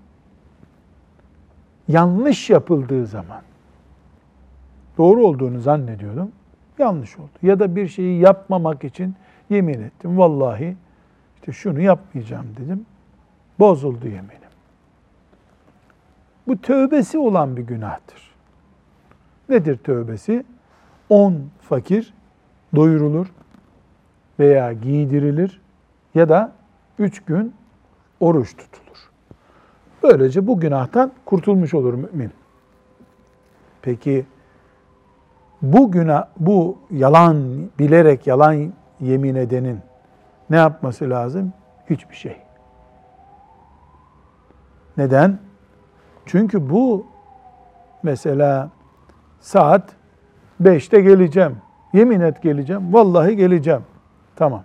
yanlış 1.89 2.51
yapıldığı 2.51 3.07
zaman 3.07 3.43
doğru 4.99 5.27
olduğunu 5.27 5.61
zannediyordum. 5.61 6.33
Yanlış 6.79 7.19
oldu. 7.19 7.31
Ya 7.43 7.59
da 7.61 7.77
bir 7.77 7.89
şeyi 7.89 8.21
yapmamak 8.21 8.85
için 8.85 9.15
yemin 9.51 9.83
ettim. 9.83 10.19
Vallahi 10.19 10.77
işte 11.37 11.53
şunu 11.53 11.81
yapmayacağım 11.81 12.47
dedim. 12.57 12.87
Bozuldu 13.59 14.09
yeminim. 14.09 14.41
Bu 16.47 16.61
tövbesi 16.61 17.19
olan 17.19 17.57
bir 17.57 17.63
günahtır. 17.63 18.34
Nedir 19.49 19.77
tövbesi? 19.77 20.45
On 21.09 21.35
fakir 21.61 22.15
doyurulur 22.75 23.27
veya 24.39 24.73
giydirilir 24.73 25.61
ya 26.15 26.29
da 26.29 26.53
üç 26.99 27.25
gün 27.25 27.55
oruç 28.21 28.57
tutulur. 28.57 28.99
Böylece 30.03 30.47
bu 30.47 30.61
günahtan 30.61 31.13
kurtulmuş 31.25 31.75
olur 31.75 31.95
mümin. 31.95 32.31
Peki 33.83 34.27
bu 35.63 35.91
günah, 35.91 36.27
bu 36.39 36.79
yalan, 36.91 37.69
bilerek 37.79 38.27
yalan 38.27 38.73
yemin 39.01 39.35
edenin 39.35 39.81
ne 40.51 40.57
yapması 40.57 41.11
lazım? 41.11 41.53
Hiçbir 41.91 42.15
şey. 42.17 42.37
Neden? 44.97 45.39
Çünkü 46.27 46.71
bu 46.71 47.07
mesela 48.03 48.71
saat 49.45 49.91
5'te 50.63 51.01
geleceğim. 51.01 51.57
Yemin 51.93 52.21
et 52.21 52.43
geleceğim. 52.43 52.95
Vallahi 52.95 53.37
geleceğim. 53.37 53.83
Tamam. 54.37 54.63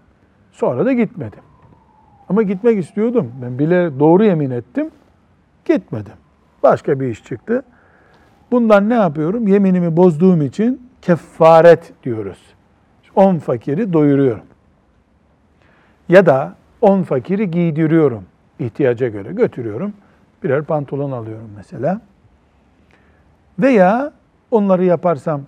Sonra 0.52 0.86
da 0.86 0.94
gitmedim. 0.94 1.44
Ama 2.30 2.42
gitmek 2.42 2.80
istiyordum. 2.80 3.32
Ben 3.42 3.60
bile 3.60 4.00
doğru 4.00 4.24
yemin 4.24 4.52
ettim. 4.52 4.92
Gitmedim. 5.66 6.14
Başka 6.64 7.00
bir 7.00 7.08
iş 7.08 7.24
çıktı. 7.24 7.64
Bundan 8.52 8.90
ne 8.90 8.94
yapıyorum? 8.94 9.48
Yeminimi 9.48 9.98
bozduğum 9.98 10.42
için 10.42 10.90
kefaret 11.02 11.94
diyoruz. 12.04 12.40
10 13.16 13.38
fakiri 13.38 13.94
doyuruyorum. 13.94 14.46
Ya 16.10 16.26
da 16.26 16.56
10 16.82 17.04
fakiri 17.04 17.52
giydiriyorum 17.52 18.24
ihtiyaca 18.60 19.08
göre 19.08 19.34
götürüyorum. 19.34 19.94
birer 20.44 20.64
pantolon 20.64 21.12
alıyorum 21.12 21.50
mesela. 21.56 22.02
Veya 23.60 24.12
onları 24.52 24.86
yaparsam 24.86 25.42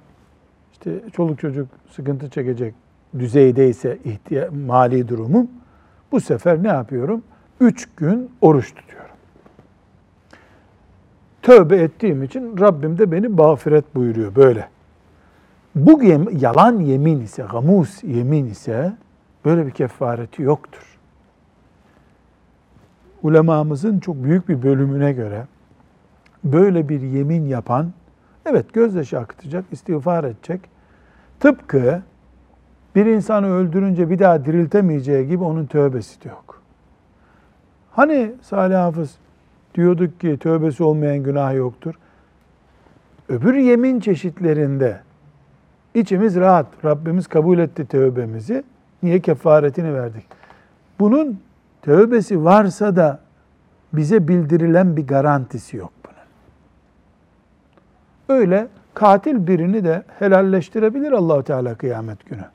işte 0.72 1.02
çoluk 1.14 1.40
çocuk 1.40 1.68
sıkıntı 1.92 2.30
çekecek 2.30 2.74
düzeydeyse 3.20 3.98
ihtiya 4.04 4.50
mali 4.52 5.08
durumum 5.08 5.48
bu 6.12 6.22
sefer 6.22 6.64
ne 6.64 6.68
yapıyorum? 6.68 7.24
Üç 7.60 7.90
gün 7.96 8.32
oruç 8.42 8.76
tutuyorum. 8.76 9.16
Tövbe 11.42 11.78
ettiğim 11.78 12.24
için 12.24 12.58
Rabbim 12.60 12.98
de 12.98 13.12
beni 13.12 13.28
mağfiret 13.28 13.96
buyuruyor 13.96 14.36
böyle. 14.36 14.70
Bu 15.76 16.04
yalan 16.32 16.80
yemin 16.80 17.20
ise, 17.20 17.46
gamus 17.52 18.04
yemin 18.04 18.46
ise 18.46 18.94
böyle 19.46 19.66
bir 19.66 19.72
kefareti 19.72 20.42
yoktur. 20.42 21.00
Ulemamızın 23.24 24.00
çok 24.00 24.24
büyük 24.24 24.50
bir 24.50 24.64
bölümüne 24.64 25.14
göre 25.14 25.46
böyle 26.44 26.90
bir 26.90 27.02
yemin 27.02 27.46
yapan, 27.46 27.92
evet 28.46 28.74
gözyaşı 28.74 29.20
akıtacak, 29.20 29.66
istiğfar 29.72 30.24
edecek. 30.24 30.62
Tıpkı 31.40 32.02
bir 32.96 33.06
insanı 33.06 33.52
öldürünce 33.52 34.10
bir 34.10 34.20
daha 34.20 34.46
diriltemeyeceği 34.46 35.28
gibi 35.28 35.44
onun 35.44 35.66
tövbesi 35.66 36.24
de 36.24 36.30
yok. 36.30 36.62
Hani 37.92 38.32
Salih 38.42 38.76
Hafız 38.76 39.16
diyorduk 39.76 40.20
ki 40.20 40.38
tövbesi 40.38 40.84
olmayan 40.84 41.18
günah 41.18 41.56
yoktur. 41.56 41.96
Öbür 43.30 43.54
yemin 43.54 44.00
çeşitlerinde 44.00 45.00
içimiz 45.94 46.36
rahat. 46.36 46.66
Rabbimiz 46.86 47.28
kabul 47.28 47.60
etti 47.60 47.86
tövbemizi. 47.86 48.64
Niye 49.04 49.20
kefaretini 49.20 49.94
verdik? 49.94 50.26
Bunun 51.00 51.40
tövbesi 51.82 52.44
varsa 52.44 52.96
da 52.96 53.20
bize 53.94 54.28
bildirilen 54.28 54.98
bir 54.98 55.08
garantisi 55.08 55.78
yok. 55.78 56.01
Öyle 58.32 58.68
katil 58.94 59.48
birini 59.48 59.84
de 59.84 60.04
helalleştirebilir 60.20 61.12
Allahu 61.12 61.44
Teala 61.44 61.76
kıyamet 61.76 62.26
günü. 62.26 62.46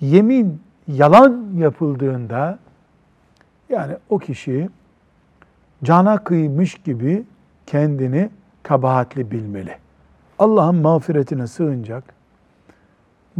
Yemin 0.00 0.62
yalan 0.88 1.46
yapıldığında 1.56 2.58
yani 3.68 3.96
o 4.08 4.18
kişi 4.18 4.68
cana 5.84 6.24
kıymış 6.24 6.74
gibi 6.74 7.24
kendini 7.66 8.30
kabahatli 8.62 9.30
bilmeli. 9.30 9.76
Allah'ın 10.38 10.76
mağfiretine 10.76 11.46
sığınacak. 11.46 12.04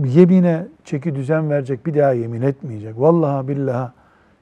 Yemine 0.04 0.66
çeki 0.84 1.14
düzen 1.14 1.50
verecek, 1.50 1.86
bir 1.86 1.94
daha 1.94 2.12
yemin 2.12 2.42
etmeyecek. 2.42 2.94
Vallahi 3.00 3.48
billahi 3.48 3.90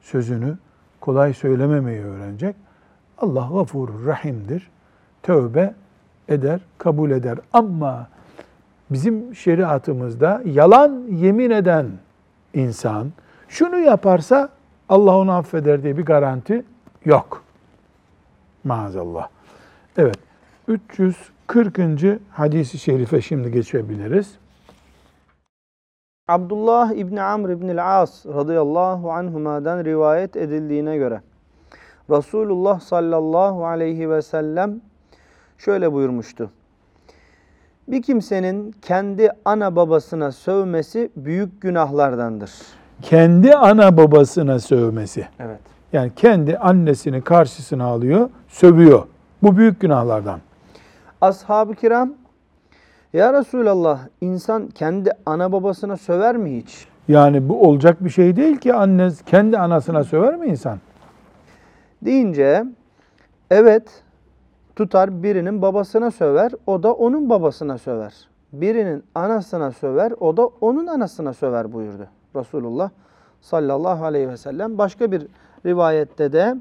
sözünü 0.00 0.59
kolay 1.00 1.33
söylememeyi 1.35 2.00
öğrenecek. 2.00 2.56
Allah 3.18 3.49
gafurur 3.52 4.06
rahimdir. 4.06 4.74
Tövbe 5.25 5.75
eder, 6.28 6.61
kabul 6.78 7.11
eder. 7.11 7.38
Ama 7.52 8.08
bizim 8.91 9.34
şeriatımızda 9.34 10.43
yalan 10.45 11.02
yemin 11.10 11.50
eden 11.50 11.87
insan 12.54 13.13
şunu 13.49 13.78
yaparsa 13.78 14.49
Allah 14.89 15.17
onu 15.17 15.32
affeder 15.32 15.82
diye 15.82 15.97
bir 15.97 16.04
garanti 16.04 16.65
yok. 17.04 17.43
Maazallah. 18.65 19.28
Evet. 19.97 20.19
340. 20.69 22.21
hadisi 22.30 22.78
şerife 22.78 23.21
şimdi 23.21 23.52
geçebiliriz. 23.52 24.34
Abdullah 26.28 26.93
İbni 26.93 27.23
Amr 27.23 27.49
İbni 27.49 27.82
As 27.82 28.26
radıyallahu 28.26 29.13
anhuma'dan 29.13 29.84
rivayet 29.84 30.37
edildiğine 30.37 30.97
göre 30.97 31.21
Resulullah 32.10 32.80
sallallahu 32.80 33.67
aleyhi 33.67 34.10
ve 34.10 34.23
sellem 34.23 34.80
şöyle 35.58 35.93
buyurmuştu. 35.93 36.50
Bir 37.88 38.02
kimsenin 38.02 38.75
kendi 38.82 39.30
ana 39.45 39.76
babasına 39.76 40.32
sövmesi 40.32 41.10
büyük 41.17 41.60
günahlardandır. 41.60 42.52
Kendi 43.02 43.54
ana 43.54 43.97
babasına 43.97 44.58
sövmesi. 44.58 45.26
Evet. 45.40 45.60
Yani 45.93 46.12
kendi 46.17 46.58
annesini 46.58 47.23
karşısına 47.23 47.84
alıyor, 47.84 48.30
sövüyor. 48.49 49.02
Bu 49.43 49.56
büyük 49.56 49.80
günahlardan. 49.80 50.40
Ashab-ı 51.21 51.75
kiram 51.75 52.12
ya 53.12 53.32
Resulallah 53.32 54.00
insan 54.21 54.67
kendi 54.67 55.10
ana 55.26 55.52
babasına 55.52 55.97
söver 55.97 56.36
mi 56.36 56.56
hiç? 56.56 56.86
Yani 57.08 57.49
bu 57.49 57.69
olacak 57.69 58.04
bir 58.04 58.10
şey 58.10 58.36
değil 58.36 58.56
ki 58.56 58.75
anne 58.75 59.08
kendi 59.26 59.58
anasına 59.58 60.04
söver 60.04 60.36
mi 60.36 60.47
insan? 60.47 60.78
Deyince 62.04 62.64
evet 63.50 64.03
tutar 64.76 65.23
birinin 65.23 65.63
babasına 65.63 66.10
söver 66.10 66.52
o 66.67 66.82
da 66.82 66.93
onun 66.93 67.30
babasına 67.30 67.78
söver. 67.78 68.28
Birinin 68.52 69.04
anasına 69.15 69.73
söver 69.73 70.13
o 70.21 70.37
da 70.37 70.47
onun 70.47 70.87
anasına 70.87 71.32
söver 71.32 71.73
buyurdu 71.73 72.08
Resulullah 72.37 72.91
sallallahu 73.41 74.04
aleyhi 74.04 74.28
ve 74.28 74.37
sellem. 74.37 74.78
Başka 74.78 75.13
bir 75.13 75.26
rivayette 75.67 76.32
de 76.32 76.56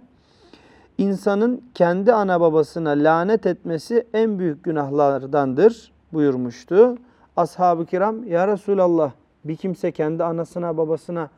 insanın 0.98 1.64
kendi 1.74 2.14
ana 2.14 2.42
babasına 2.42 2.90
lanet 2.90 3.46
etmesi 3.46 4.08
en 4.14 4.40
büyük 4.40 4.64
günahlardandır 4.64 5.92
buyurmuştu. 6.14 6.98
Ashab-ı 7.38 7.86
kiram 7.86 8.24
ya 8.24 8.48
Resulallah 8.48 9.12
bir 9.46 9.56
kimse 9.56 9.92
kendi 9.92 10.24
anasına 10.24 10.78
babasına 10.78 11.30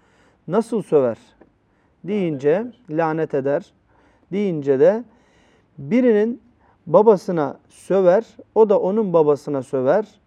nasıl 0.48 0.82
söver 0.82 1.18
deyince 2.04 2.72
lanet 2.90 3.34
eder 3.34 3.74
deyince 4.32 4.80
de 4.80 5.04
birinin 5.78 6.42
babasına 6.88 7.58
söver 7.70 8.26
o 8.56 8.70
da 8.70 8.80
onun 8.80 9.14
babasına 9.14 9.64
söver 9.64 10.20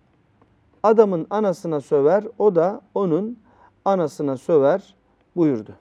adamın 0.82 1.26
anasına 1.30 1.80
söver 1.80 2.24
o 2.38 2.54
da 2.54 2.80
onun 2.94 3.38
anasına 3.84 4.36
söver 4.36 4.94
buyurdu. 5.36 5.72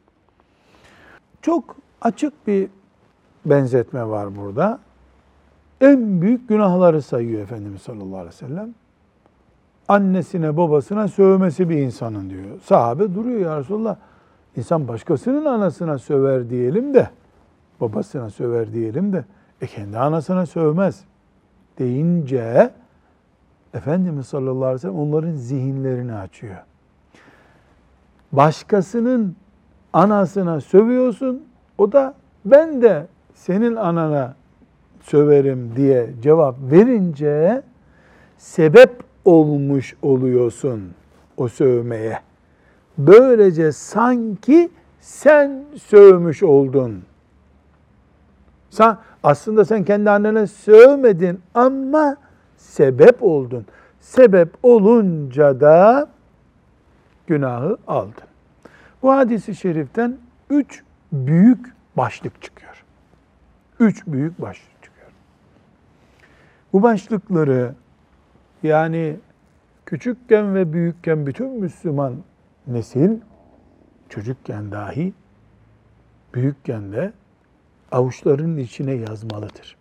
Çok 1.41 1.75
açık 2.01 2.47
bir 2.47 2.69
benzetme 3.45 4.07
var 4.07 4.35
burada. 4.35 4.79
En 5.81 6.21
büyük 6.21 6.49
günahları 6.49 7.01
sayıyor 7.01 7.41
Efendimiz 7.41 7.81
sallallahu 7.81 8.17
aleyhi 8.17 8.27
ve 8.27 8.31
sellem. 8.31 8.73
Annesine 9.87 10.57
babasına 10.57 11.07
sövmesi 11.07 11.69
bir 11.69 11.77
insanın 11.77 12.29
diyor. 12.29 12.43
Sahabe 12.63 13.15
duruyor 13.15 13.39
ya 13.39 13.59
Resulallah. 13.59 13.95
İnsan 14.55 14.87
başkasının 14.87 15.45
anasına 15.45 15.97
söver 15.97 16.49
diyelim 16.49 16.93
de, 16.93 17.09
babasına 17.81 18.29
söver 18.29 18.73
diyelim 18.73 19.13
de, 19.13 19.25
e 19.61 19.67
kendi 19.67 19.97
anasına 19.97 20.45
sövmez 20.45 21.03
deyince 21.79 22.71
Efendimiz 23.73 24.27
sallallahu 24.27 24.65
aleyhi 24.65 24.75
ve 24.75 24.79
sellem 24.79 24.99
onların 24.99 25.35
zihinlerini 25.35 26.13
açıyor. 26.13 26.57
Başkasının 28.31 29.35
anasına 29.93 30.61
sövüyorsun, 30.61 31.43
o 31.77 31.91
da 31.91 32.13
ben 32.45 32.81
de 32.81 33.07
senin 33.33 33.75
anana 33.75 34.35
söverim 35.01 35.75
diye 35.75 36.09
cevap 36.21 36.55
verince 36.71 37.61
sebep 38.37 39.03
olmuş 39.25 39.95
oluyorsun 40.01 40.91
o 41.37 41.47
sövmeye. 41.47 42.19
Böylece 42.97 43.71
sanki 43.71 44.69
sen 44.99 45.63
sövmüş 45.83 46.43
oldun. 46.43 47.03
Sen, 48.69 48.97
aslında 49.27 49.65
sen 49.65 49.83
kendi 49.83 50.09
annene 50.09 50.47
sövmedin 50.47 51.41
ama 51.53 52.17
sebep 52.57 53.23
oldun. 53.23 53.65
Sebep 53.99 54.49
olunca 54.63 55.61
da 55.61 56.07
günahı 57.27 57.77
aldın. 57.87 58.27
Bu 59.01 59.11
hadisi 59.11 59.55
şeriften 59.55 60.17
üç 60.49 60.83
büyük 61.11 61.73
başlık 61.97 62.41
çıkıyor. 62.41 62.83
Üç 63.79 64.07
büyük 64.07 64.41
başlık 64.41 64.83
çıkıyor. 64.83 65.11
Bu 66.73 66.83
başlıkları 66.83 67.73
yani 68.63 69.19
küçükken 69.85 70.55
ve 70.55 70.73
büyükken 70.73 71.27
bütün 71.27 71.49
Müslüman 71.49 72.13
nesil 72.67 73.11
çocukken 74.09 74.71
dahi 74.71 75.13
büyükken 76.33 76.91
de 76.91 77.13
avuçlarının 77.91 78.58
içine 78.58 78.93
yazmalıdır. 78.93 79.78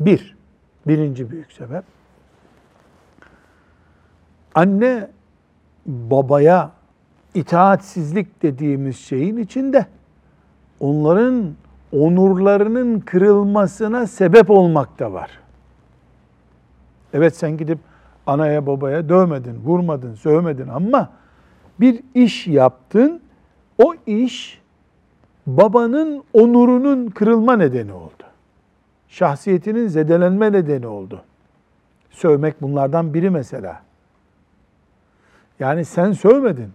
Bir, 0.00 0.36
birinci 0.86 1.30
büyük 1.30 1.52
sebep 1.52 1.84
anne 4.54 5.10
babaya 5.86 6.70
itaatsizlik 7.34 8.42
dediğimiz 8.42 8.96
şeyin 8.96 9.36
içinde 9.36 9.86
onların 10.80 11.54
onurlarının 11.92 13.00
kırılmasına 13.00 14.06
sebep 14.06 14.50
olmak 14.50 14.98
da 14.98 15.12
var. 15.12 15.30
Evet 17.12 17.36
sen 17.36 17.56
gidip 17.56 17.78
anaya 18.26 18.66
babaya 18.66 19.08
dövmedin, 19.08 19.56
vurmadın, 19.64 20.14
sövmedin 20.14 20.68
ama 20.68 21.10
bir 21.80 22.02
iş 22.14 22.46
yaptın. 22.46 23.20
O 23.78 23.94
iş 24.06 24.62
babanın 25.46 26.24
onurunun 26.32 27.10
kırılma 27.10 27.56
nedeni 27.56 27.92
oldu. 27.92 28.22
Şahsiyetinin 29.08 29.88
zedelenme 29.88 30.52
nedeni 30.52 30.86
oldu. 30.86 31.22
Sövmek 32.10 32.62
bunlardan 32.62 33.14
biri 33.14 33.30
mesela. 33.30 33.82
Yani 35.60 35.84
sen 35.84 36.12
sövmedin. 36.12 36.70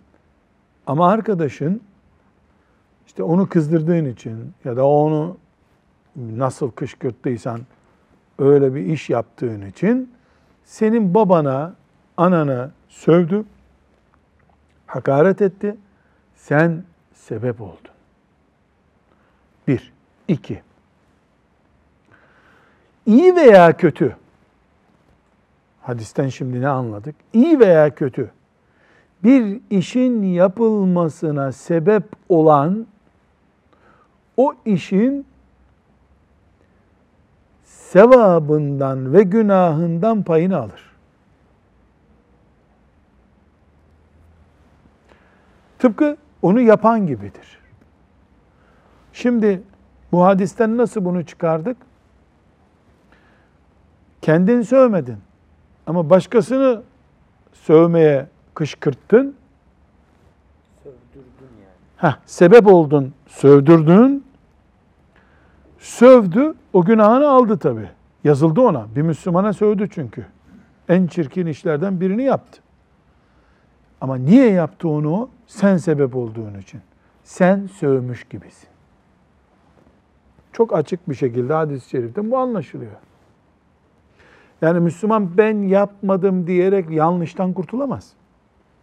Ama 0.88 1.10
arkadaşın 1.10 1.82
işte 3.08 3.24
onu 3.24 3.50
kızdırdığın 3.50 4.06
için 4.06 4.54
ya 4.66 4.78
da 4.78 4.88
onu 4.88 5.38
nasıl 6.16 6.72
kışkırttıysan 6.72 7.62
öyle 8.40 8.76
bir 8.76 8.86
iş 8.86 9.10
yaptığın 9.10 9.62
için 9.62 10.14
senin 10.66 11.14
babana, 11.14 11.74
anana 12.18 12.72
sövdü, 12.90 13.46
hakaret 14.86 15.42
etti. 15.42 15.78
Sen 16.36 16.84
sebep 17.14 17.62
oldun. 17.62 17.91
Bir. 19.68 19.94
iki. 20.28 20.62
İyi 23.06 23.36
veya 23.36 23.78
kötü, 23.78 24.16
hadisten 25.82 26.30
şimdi 26.30 26.62
ne 26.62 26.68
anladık? 26.68 27.16
İyi 27.34 27.60
veya 27.60 27.96
kötü, 27.96 28.32
bir 29.24 29.62
işin 29.70 30.24
yapılmasına 30.24 31.52
sebep 31.52 32.04
olan 32.30 32.88
o 34.38 34.54
işin 34.66 35.26
sevabından 37.64 39.14
ve 39.14 39.24
günahından 39.24 40.24
payını 40.24 40.58
alır. 40.58 40.92
Tıpkı 45.80 46.18
onu 46.42 46.62
yapan 46.62 47.08
gibidir. 47.08 47.51
Şimdi 49.22 49.62
bu 50.12 50.26
hadisten 50.26 50.78
nasıl 50.78 51.06
bunu 51.06 51.26
çıkardık? 51.26 51.78
Kendin 54.22 54.62
sövmedin 54.62 55.18
ama 55.88 56.10
başkasını 56.10 56.82
sövmeye 57.54 58.28
kışkırttın. 58.54 59.36
Sövdürdün 60.84 61.56
yani. 61.62 62.14
Heh, 62.14 62.18
sebep 62.26 62.68
oldun, 62.68 63.14
sövdürdün. 63.28 64.26
Sövdü, 65.80 66.54
o 66.74 66.86
günahını 66.86 67.30
aldı 67.30 67.58
tabi. 67.58 67.90
Yazıldı 68.24 68.62
ona. 68.62 68.88
Bir 68.96 69.02
Müslümana 69.02 69.54
sövdü 69.54 69.90
çünkü. 69.90 70.26
En 70.90 71.08
çirkin 71.08 71.46
işlerden 71.46 72.02
birini 72.02 72.24
yaptı. 72.24 72.62
Ama 74.02 74.16
niye 74.16 74.52
yaptı 74.52 74.90
onu? 74.90 75.30
Sen 75.48 75.78
sebep 75.78 76.16
olduğun 76.16 76.60
için. 76.60 76.82
Sen 77.24 77.68
sövmüş 77.68 78.24
gibisin. 78.24 78.71
Çok 80.54 80.76
açık 80.76 81.10
bir 81.10 81.16
şekilde 81.16 81.54
hadis-i 81.54 81.90
şeriften 81.90 82.32
bu 82.32 82.38
anlaşılıyor. 82.38 82.92
Yani 84.62 84.80
Müslüman 84.80 85.38
ben 85.38 85.62
yapmadım 85.62 86.48
diyerek 86.48 86.90
yanlıştan 86.90 87.54
kurtulamaz. 87.54 88.14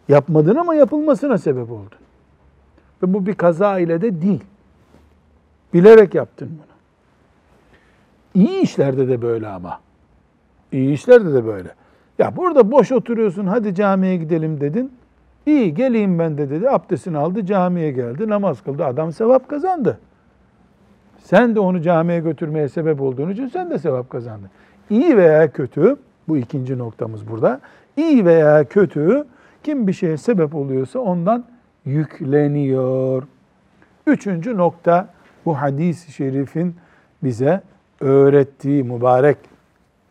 Yapmadın 0.07 0.55
ama 0.55 0.75
yapılmasına 0.75 1.37
sebep 1.37 1.71
oldun. 1.71 1.99
Ve 3.03 3.13
bu 3.13 3.25
bir 3.25 3.35
kaza 3.35 3.79
ile 3.79 4.01
de 4.01 4.21
değil. 4.21 4.43
Bilerek 5.73 6.15
yaptın 6.15 6.49
bunu. 6.51 6.69
İyi 8.43 8.61
işlerde 8.61 9.07
de 9.07 9.21
böyle 9.21 9.47
ama. 9.47 9.79
İyi 10.71 10.93
işlerde 10.93 11.33
de 11.33 11.45
böyle. 11.45 11.69
Ya 12.19 12.35
burada 12.35 12.71
boş 12.71 12.91
oturuyorsun 12.91 13.45
hadi 13.47 13.75
camiye 13.75 14.17
gidelim 14.17 14.61
dedin. 14.61 14.91
İyi 15.45 15.73
geleyim 15.73 16.19
ben 16.19 16.37
de 16.37 16.49
dedi. 16.49 16.69
Abdestini 16.69 17.17
aldı 17.17 17.45
camiye 17.45 17.91
geldi 17.91 18.29
namaz 18.29 18.63
kıldı. 18.63 18.85
Adam 18.85 19.11
sevap 19.11 19.47
kazandı. 19.47 19.99
Sen 21.23 21.55
de 21.55 21.59
onu 21.59 21.81
camiye 21.81 22.19
götürmeye 22.19 22.69
sebep 22.69 23.01
olduğun 23.01 23.29
için 23.29 23.47
sen 23.47 23.69
de 23.69 23.79
sevap 23.79 24.09
kazandın. 24.09 24.49
İyi 24.89 25.17
veya 25.17 25.51
kötü, 25.51 25.97
bu 26.27 26.37
ikinci 26.37 26.77
noktamız 26.77 27.27
burada. 27.29 27.61
İyi 27.97 28.25
veya 28.25 28.63
kötü, 28.63 29.25
kim 29.63 29.87
bir 29.87 29.93
şeye 29.93 30.17
sebep 30.17 30.55
oluyorsa 30.55 30.99
ondan 30.99 31.45
yükleniyor. 31.85 33.23
Üçüncü 34.07 34.57
nokta 34.57 35.09
bu 35.45 35.61
hadis-i 35.61 36.11
şerifin 36.11 36.75
bize 37.23 37.61
öğrettiği 37.99 38.83
mübarek 38.83 39.37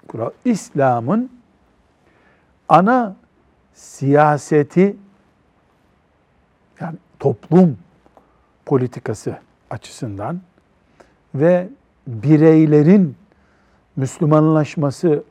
kural. 0.09 0.31
İslam'ın 0.45 1.31
ana 2.69 3.17
siyaseti 3.75 4.97
yani 6.81 6.97
toplum 7.19 7.79
politikası 8.67 9.37
açısından 9.71 10.41
ve 11.35 11.69
bireylerin 12.07 13.17
Müslümanlaşması 13.97 15.23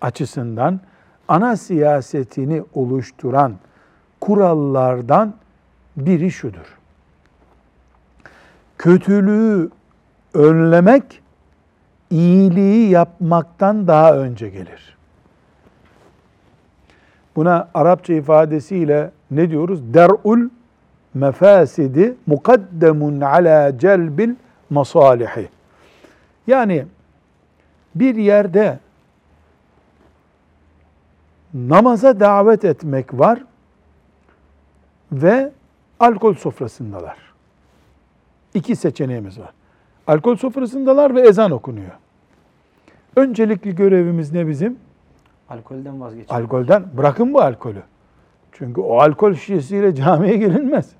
açısından 0.00 0.80
ana 1.28 1.56
siyasetini 1.56 2.62
oluşturan 2.74 3.54
kurallardan 4.20 5.34
biri 5.96 6.30
şudur. 6.30 6.78
Kötülüğü 8.78 9.70
önlemek 10.34 11.22
iyiliği 12.10 12.90
yapmaktan 12.90 13.86
daha 13.86 14.16
önce 14.16 14.48
gelir. 14.48 14.96
Buna 17.36 17.68
Arapça 17.74 18.14
ifadesiyle 18.14 19.10
ne 19.30 19.50
diyoruz? 19.50 19.94
Der'ul 19.94 20.48
mefasidi 21.14 22.14
mukaddemun 22.26 23.20
ala 23.20 23.78
celbil 23.78 24.34
masalihi. 24.70 25.48
Yani 26.46 26.86
bir 27.94 28.14
yerde 28.14 28.78
namaza 31.54 32.20
davet 32.20 32.64
etmek 32.64 33.18
var 33.18 33.44
ve 35.12 35.52
alkol 36.00 36.34
sofrasındalar. 36.34 37.16
İki 38.54 38.76
seçeneğimiz 38.76 39.38
var. 39.38 39.50
Alkol 40.06 40.36
sofrasındalar 40.36 41.14
ve 41.14 41.20
ezan 41.20 41.50
okunuyor. 41.50 41.92
Öncelikli 43.16 43.74
görevimiz 43.74 44.32
ne 44.32 44.48
bizim? 44.48 44.78
Alkolden 45.48 46.00
vazgeçmek. 46.00 46.32
Alkolden 46.32 46.84
bırakın 46.96 47.34
bu 47.34 47.40
alkolü. 47.40 47.82
Çünkü 48.52 48.80
o 48.80 48.98
alkol 48.98 49.34
şişesiyle 49.34 49.94
camiye 49.94 50.36
gelinmez. 50.36 50.90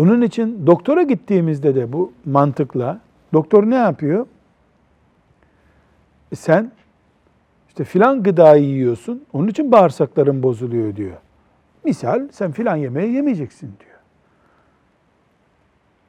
Onun 0.00 0.20
için 0.20 0.66
doktora 0.66 1.02
gittiğimizde 1.02 1.74
de 1.74 1.92
bu 1.92 2.12
mantıkla 2.24 3.00
doktor 3.32 3.70
ne 3.70 3.74
yapıyor? 3.74 4.26
E 6.32 6.36
sen 6.36 6.72
işte 7.68 7.84
filan 7.84 8.22
gıdayı 8.22 8.64
yiyorsun. 8.64 9.24
Onun 9.32 9.48
için 9.48 9.72
bağırsakların 9.72 10.42
bozuluyor 10.42 10.96
diyor. 10.96 11.16
Misal 11.84 12.28
sen 12.32 12.52
filan 12.52 12.76
yemeği 12.76 13.12
yemeyeceksin 13.12 13.74
diyor. 13.80 13.98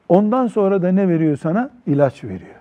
Ondan 0.08 0.46
sonra 0.46 0.82
da 0.82 0.92
ne 0.92 1.08
veriyor 1.08 1.36
sana? 1.36 1.70
İlaç 1.86 2.24
veriyor. 2.24 2.60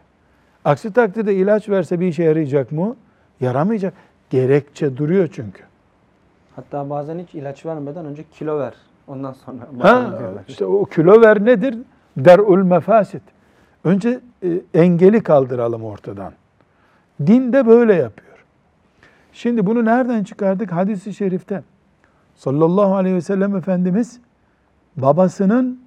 Aksi 0.66 0.94
takdirde 0.94 1.36
ilaç 1.36 1.70
verse 1.70 2.00
bir 2.00 2.08
işe 2.08 2.24
yarayacak 2.24 2.72
mı? 2.72 2.96
Yaramayacak. 3.42 3.94
Gerekçe 4.30 4.98
duruyor 4.98 5.30
çünkü. 5.34 5.64
Hatta 6.56 6.90
bazen 6.90 7.20
hiç 7.20 7.36
ilaç 7.36 7.66
vermeden 7.66 8.06
önce 8.06 8.24
kilo 8.32 8.60
ver. 8.60 8.74
Ondan 9.08 9.34
sonra 9.34 9.68
Ha, 9.80 10.20
işte 10.48 10.66
o 10.66 10.86
kilo 10.86 11.22
ver 11.22 11.46
nedir? 11.46 11.78
Der'ül 12.18 12.64
mefasit. 12.64 13.22
Önce 13.84 14.20
e, 14.44 14.62
engeli 14.74 15.24
kaldıralım 15.24 15.84
ortadan. 15.84 16.34
Din 17.28 17.54
de 17.54 17.68
böyle 17.68 17.94
yapıyor. 17.94 18.46
Şimdi 19.34 19.66
bunu 19.66 19.86
nereden 19.86 20.24
çıkardık? 20.24 20.72
Hadis-i 20.72 21.14
şerifte. 21.14 21.64
Sallallahu 22.36 22.96
aleyhi 22.96 23.16
ve 23.16 23.22
sellem 23.22 23.56
Efendimiz 23.56 24.20
babasının, 24.98 25.82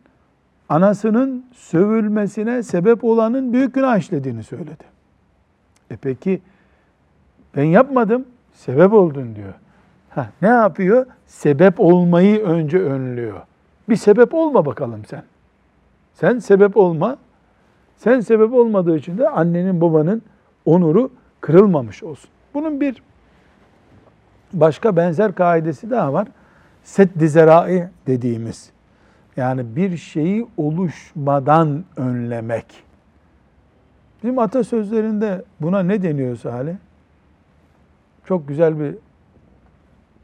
anasının 0.69 1.47
sövülmesine 1.53 2.63
sebep 2.63 3.05
olanın 3.05 3.53
büyük 3.53 3.75
günah 3.75 3.99
işlediğini 3.99 4.43
söyledi. 4.43 4.85
E 5.91 5.97
peki 5.97 6.43
ben 7.57 7.65
yapmadım, 7.65 8.25
sebep 8.53 8.93
oldun 8.93 9.37
diyor. 9.37 9.55
Ha, 10.15 10.29
ne 10.43 10.49
yapıyor? 10.49 11.07
Sebep 11.27 11.81
olmayı 11.81 12.43
önce 12.43 12.79
önlüyor. 12.79 13.41
Bir 13.89 13.97
sebep 13.97 14.35
olma 14.35 14.67
bakalım 14.67 15.05
sen. 15.05 15.23
Sen 16.15 16.39
sebep 16.39 16.77
olma. 16.77 17.17
Sen 17.97 18.21
sebep 18.21 18.53
olmadığı 18.53 18.97
için 18.97 19.19
de 19.19 19.29
annenin 19.29 19.81
babanın 19.81 20.23
onuru 20.65 21.11
kırılmamış 21.41 22.03
olsun. 22.03 22.31
Bunun 22.55 22.81
bir 22.81 23.03
başka 24.53 24.97
benzer 24.97 25.35
kaidesi 25.35 25.91
daha 25.91 26.13
var. 26.13 26.29
Seddi 26.83 27.29
zerai 27.29 27.89
dediğimiz. 28.07 28.71
Yani 29.37 29.77
bir 29.77 29.97
şeyi 29.97 30.47
oluşmadan 30.57 31.85
önlemek. 31.97 32.67
Bizim 34.23 34.39
atasözlerinde 34.39 35.45
buna 35.61 35.83
ne 35.83 36.03
deniyor 36.03 36.37
Salih? 36.37 36.75
Çok 38.25 38.49
güzel 38.49 38.81
bir 38.81 38.95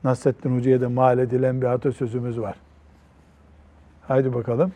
Nasrettin 0.04 0.56
Hoca'ya 0.56 0.80
da 0.80 0.88
mal 0.88 1.18
edilen 1.18 1.60
bir 1.60 1.66
atasözümüz 1.66 2.40
var. 2.40 2.56
Haydi 4.08 4.34
bakalım. 4.34 4.72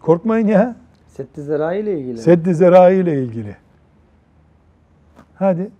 Korkmayın 0.00 0.46
ya. 0.46 0.76
Setti 1.08 1.42
Zerai 1.42 1.80
ile 1.80 1.98
ilgili. 1.98 2.18
Seddi 2.18 2.54
Zerai 2.54 2.96
ile 2.96 3.22
ilgili. 3.22 3.56
Hadi. 5.34 5.70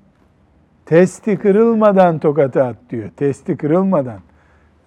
Testi 0.87 1.39
kırılmadan 1.39 2.19
tokatı 2.19 2.65
at 2.65 2.77
diyor. 2.91 3.11
Testi 3.17 3.57
kırılmadan. 3.57 4.21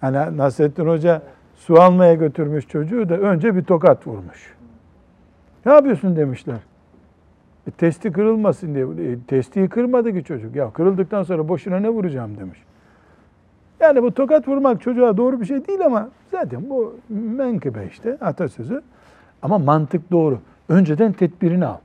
Hani 0.00 0.36
Nasrettin 0.36 0.86
Hoca 0.86 1.22
su 1.56 1.80
almaya 1.80 2.14
götürmüş 2.14 2.68
çocuğu 2.68 3.08
da 3.08 3.16
önce 3.16 3.56
bir 3.56 3.64
tokat 3.64 4.06
vurmuş. 4.06 4.54
Ne 5.66 5.72
yapıyorsun 5.72 6.16
demişler. 6.16 6.58
E, 7.66 7.70
testi 7.70 8.12
kırılmasın 8.12 8.74
diye. 8.74 9.12
E, 9.12 9.18
testiyi 9.26 9.68
kırmadı 9.68 10.12
ki 10.12 10.24
çocuk. 10.24 10.56
Ya 10.56 10.70
kırıldıktan 10.70 11.22
sonra 11.22 11.48
boşuna 11.48 11.80
ne 11.80 11.88
vuracağım 11.88 12.36
demiş. 12.36 12.58
Yani 13.84 14.02
bu 14.02 14.14
tokat 14.14 14.48
vurmak 14.48 14.80
çocuğa 14.80 15.16
doğru 15.16 15.40
bir 15.40 15.46
şey 15.46 15.66
değil 15.66 15.86
ama 15.86 16.08
zaten 16.30 16.70
bu 16.70 16.96
menkıbe 17.08 17.88
işte 17.90 18.18
atasözü. 18.20 18.82
Ama 19.42 19.58
mantık 19.58 20.12
doğru. 20.12 20.38
Önceden 20.68 21.12
tedbirini 21.12 21.66
al. 21.66 21.76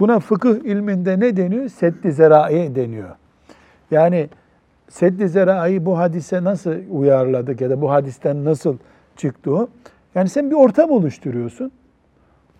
Buna 0.00 0.20
fıkıh 0.20 0.54
ilminde 0.64 1.20
ne 1.20 1.36
deniyor? 1.36 1.68
Seddi 1.68 2.12
zerai 2.12 2.74
deniyor. 2.74 3.08
Yani 3.90 4.28
seddi 4.88 5.28
zerai 5.28 5.86
bu 5.86 5.98
hadise 5.98 6.44
nasıl 6.44 6.74
uyarladık 6.90 7.60
ya 7.60 7.70
da 7.70 7.80
bu 7.80 7.90
hadisten 7.90 8.44
nasıl 8.44 8.76
çıktı 9.16 9.54
o? 9.54 9.68
Yani 10.14 10.28
sen 10.28 10.50
bir 10.50 10.56
ortam 10.56 10.90
oluşturuyorsun. 10.90 11.72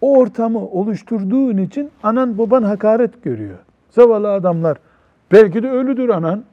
O 0.00 0.18
ortamı 0.18 0.58
oluşturduğun 0.58 1.56
için 1.56 1.90
anan 2.02 2.38
baban 2.38 2.62
hakaret 2.62 3.22
görüyor. 3.22 3.58
Zavallı 3.90 4.32
adamlar. 4.32 4.78
Belki 5.32 5.62
de 5.62 5.70
ölüdür 5.70 6.08
anan. 6.08 6.44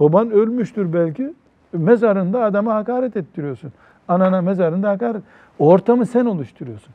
Baban 0.00 0.30
ölmüştür 0.30 0.92
belki. 0.92 1.34
Mezarında 1.78 2.44
adama 2.44 2.74
hakaret 2.74 3.16
ettiriyorsun. 3.16 3.72
Anana 4.08 4.42
mezarında 4.42 4.90
hakaret. 4.90 5.22
Ortamı 5.58 6.06
sen 6.06 6.24
oluşturuyorsun. 6.24 6.94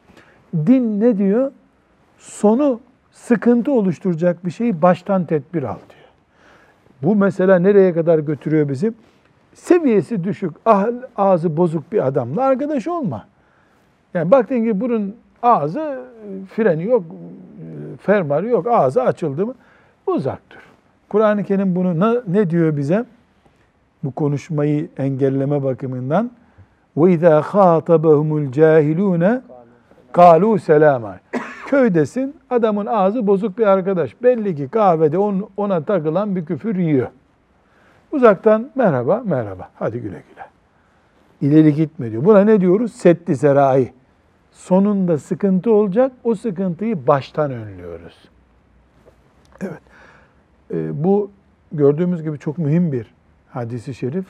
Din 0.55 0.99
ne 0.99 1.17
diyor? 1.17 1.51
Sonu 2.17 2.79
sıkıntı 3.11 3.71
oluşturacak 3.71 4.45
bir 4.45 4.51
şeyi 4.51 4.81
baştan 4.81 5.25
tedbir 5.25 5.63
al 5.63 5.77
diyor. 5.89 6.09
Bu 7.01 7.15
mesela 7.15 7.59
nereye 7.59 7.93
kadar 7.93 8.19
götürüyor 8.19 8.69
bizi? 8.69 8.93
Seviyesi 9.53 10.23
düşük, 10.23 10.51
ah, 10.65 10.87
ağzı 11.15 11.57
bozuk 11.57 11.91
bir 11.91 12.07
adamla 12.07 12.43
arkadaş 12.43 12.87
olma. 12.87 13.25
Yani 14.13 14.31
baktın 14.31 14.63
ki 14.63 14.81
bunun 14.81 15.15
ağzı 15.43 15.99
freni 16.55 16.83
yok, 16.83 17.03
fermuarı 18.01 18.47
yok, 18.47 18.67
ağzı 18.67 19.03
açıldı 19.03 19.45
mı 19.45 19.53
uzak 20.07 20.39
dur. 20.49 20.59
Kur'an-ı 21.09 21.43
Kerim 21.43 21.75
bunu 21.75 21.99
ne, 21.99 22.21
ne 22.27 22.49
diyor 22.49 22.77
bize? 22.77 23.05
Bu 24.04 24.10
konuşmayı 24.10 24.88
engelleme 24.96 25.62
bakımından 25.62 26.30
وَاِذَا 26.96 27.40
خَاطَبَهُمُ 27.40 28.50
الْجَاهِلُونَ 28.50 29.40
Kalu 30.12 30.58
selama. 30.58 31.16
Köydesin, 31.66 32.36
adamın 32.50 32.86
ağzı 32.86 33.26
bozuk 33.26 33.58
bir 33.58 33.66
arkadaş. 33.66 34.22
Belli 34.22 34.56
ki 34.56 34.68
kahvede 34.68 35.18
on, 35.18 35.48
ona 35.56 35.84
takılan 35.84 36.36
bir 36.36 36.44
küfür 36.44 36.76
yiyor. 36.76 37.08
Uzaktan 38.12 38.70
merhaba, 38.74 39.22
merhaba. 39.24 39.70
Hadi 39.74 40.00
güle 40.00 40.22
güle. 40.28 40.46
İleri 41.40 41.74
gitme 41.74 42.10
diyor. 42.10 42.24
Buna 42.24 42.44
ne 42.44 42.60
diyoruz? 42.60 42.92
Setti 42.92 43.36
serai. 43.36 43.92
Sonunda 44.52 45.18
sıkıntı 45.18 45.72
olacak. 45.72 46.12
O 46.24 46.34
sıkıntıyı 46.34 47.06
baştan 47.06 47.50
önlüyoruz. 47.50 48.28
Evet. 49.60 49.80
Ee, 50.74 51.04
bu 51.04 51.30
gördüğümüz 51.72 52.22
gibi 52.22 52.38
çok 52.38 52.58
mühim 52.58 52.92
bir 52.92 53.14
hadisi 53.51 53.93
şerif. 53.93 54.25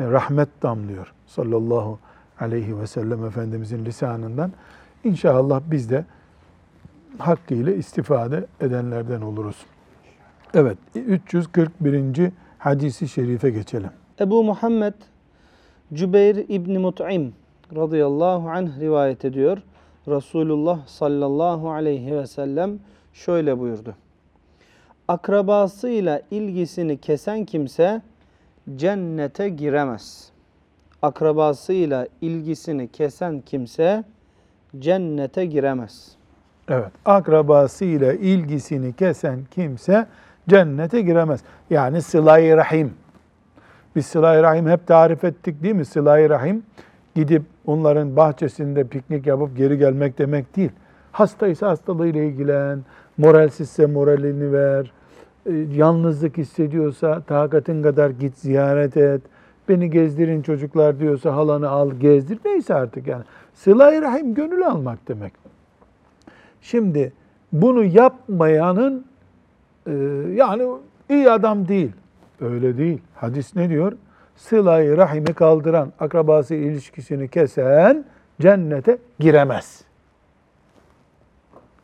E, 0.00 0.10
rahmet 0.10 0.48
damlıyor 0.62 1.12
sallallahu 1.26 1.98
aleyhi 2.40 2.78
ve 2.78 2.86
sellem 2.86 3.24
Efendimizin 3.24 3.84
lisanından. 3.84 4.52
İnşallah 5.04 5.60
biz 5.66 5.90
de 5.90 6.04
hakkıyla 7.18 7.72
istifade 7.72 8.46
edenlerden 8.60 9.20
oluruz. 9.20 9.56
Evet, 10.54 10.78
341. 10.94 12.30
hadisi 12.58 13.08
şerife 13.08 13.50
geçelim. 13.50 13.90
Ebu 14.20 14.44
Muhammed 14.44 14.94
Cübeyr 15.94 16.36
İbni 16.48 16.78
Mut'im 16.78 17.34
radıyallahu 17.76 18.50
anh 18.50 18.80
rivayet 18.80 19.24
ediyor. 19.24 19.58
Resulullah 20.08 20.86
sallallahu 20.86 21.70
aleyhi 21.70 22.16
ve 22.16 22.26
sellem 22.26 22.78
şöyle 23.12 23.58
buyurdu. 23.58 23.94
Akrabasıyla 25.08 26.22
ilgisini 26.30 26.98
kesen 26.98 27.44
kimse 27.44 28.02
cennete 28.76 29.48
giremez. 29.48 30.32
Akrabasıyla 31.02 32.06
ilgisini 32.20 32.88
kesen 32.88 33.40
kimse 33.40 34.04
cennete 34.78 35.46
giremez. 35.46 36.16
Evet, 36.68 36.92
akrabasıyla 37.04 38.12
ilgisini 38.12 38.92
kesen 38.92 39.38
kimse 39.50 40.06
cennete 40.48 41.00
giremez. 41.00 41.40
Yani 41.70 42.02
sıla-i 42.02 42.56
rahim. 42.56 42.94
Biz 43.96 44.06
sıla-i 44.06 44.42
rahim 44.42 44.68
hep 44.68 44.86
tarif 44.86 45.24
ettik 45.24 45.62
değil 45.62 45.74
mi? 45.74 45.84
Sıla-i 45.84 46.28
rahim 46.28 46.62
gidip 47.14 47.42
onların 47.66 48.16
bahçesinde 48.16 48.84
piknik 48.84 49.26
yapıp 49.26 49.56
geri 49.56 49.78
gelmek 49.78 50.18
demek 50.18 50.56
değil. 50.56 50.70
Hastaysa 51.12 51.68
hastalığıyla 51.68 52.22
ilgilen, 52.22 52.84
moralsizse 53.18 53.86
moralini 53.86 54.52
ver, 54.52 54.92
yalnızlık 55.50 56.38
hissediyorsa 56.38 57.20
takatın 57.20 57.82
kadar 57.82 58.10
git 58.10 58.38
ziyaret 58.38 58.96
et, 58.96 59.20
beni 59.68 59.90
gezdirin 59.90 60.42
çocuklar 60.42 61.00
diyorsa 61.00 61.36
halanı 61.36 61.68
al 61.68 61.90
gezdir, 61.90 62.38
neyse 62.44 62.74
artık 62.74 63.06
yani. 63.06 63.24
Sıla-i 63.54 64.02
Rahim 64.02 64.34
gönül 64.34 64.66
almak 64.66 65.08
demek. 65.08 65.32
Şimdi 66.60 67.12
bunu 67.52 67.84
yapmayanın 67.84 69.06
e, 69.86 69.92
yani 70.34 70.66
iyi 71.10 71.30
adam 71.30 71.68
değil. 71.68 71.92
Öyle 72.40 72.78
değil. 72.78 73.00
Hadis 73.14 73.56
ne 73.56 73.68
diyor? 73.68 73.92
Sıla-i 74.36 74.96
Rahim'i 74.96 75.34
kaldıran, 75.34 75.92
akrabası 76.00 76.54
ilişkisini 76.54 77.28
kesen 77.28 78.04
cennete 78.40 78.98
giremez. 79.18 79.84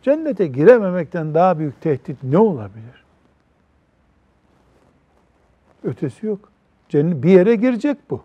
Cennete 0.02 0.46
girememekten 0.46 1.34
daha 1.34 1.58
büyük 1.58 1.80
tehdit 1.80 2.22
ne 2.22 2.38
olabilir? 2.38 3.07
Ötesi 5.84 6.26
yok. 6.26 6.48
Cennet, 6.88 7.22
bir 7.22 7.30
yere 7.30 7.54
girecek 7.54 7.98
bu. 8.10 8.22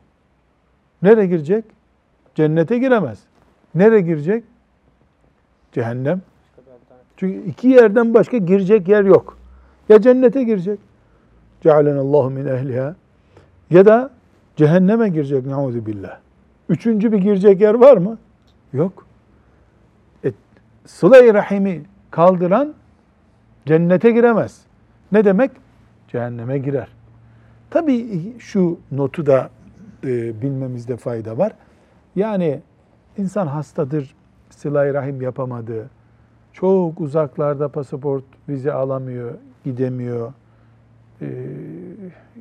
Nereye 1.02 1.28
girecek? 1.28 1.66
Cennete 2.36 2.78
giremez. 2.78 3.20
Nereye 3.76 4.02
girecek? 4.02 4.44
Cehennem. 5.72 6.22
Çünkü 7.18 7.50
iki 7.50 7.68
yerden 7.68 8.14
başka 8.14 8.38
girecek 8.38 8.88
yer 8.88 9.04
yok. 9.04 9.38
Ya 9.90 10.02
cennete 10.02 10.44
girecek. 10.44 10.80
Cealenallahu 11.62 12.30
min 12.30 12.46
ehliha. 12.46 12.96
Ya 13.70 13.86
da 13.86 14.10
cehenneme 14.56 15.10
girecek. 15.10 15.46
Nauzu 15.46 15.86
billah. 15.86 16.20
Üçüncü 16.70 17.12
bir 17.12 17.18
girecek 17.18 17.62
yer 17.62 17.74
var 17.74 17.98
mı? 17.98 18.18
Yok. 18.74 19.06
E, 20.26 20.32
Sıla-i 20.86 21.34
Rahim'i 21.34 21.82
kaldıran 22.12 22.74
cennete 23.66 24.12
giremez. 24.12 24.62
Ne 25.12 25.26
demek? 25.26 25.52
Cehenneme 26.08 26.58
girer. 26.58 26.88
Tabii 27.74 28.34
şu 28.40 28.80
notu 28.92 29.26
da 29.26 29.50
e, 30.04 30.42
bilmemizde 30.42 30.98
fayda 30.98 31.38
var. 31.38 31.54
Yani 32.16 32.60
insan 33.18 33.48
hastadır, 33.48 34.16
sıla 34.50 34.94
rahim 34.94 35.22
yapamadı, 35.22 35.90
çok 36.54 37.02
uzaklarda 37.02 37.68
pasaport, 37.70 38.24
vize 38.50 38.74
alamıyor, 38.74 39.34
gidemiyor. 39.64 40.34
Ee, 41.22 41.28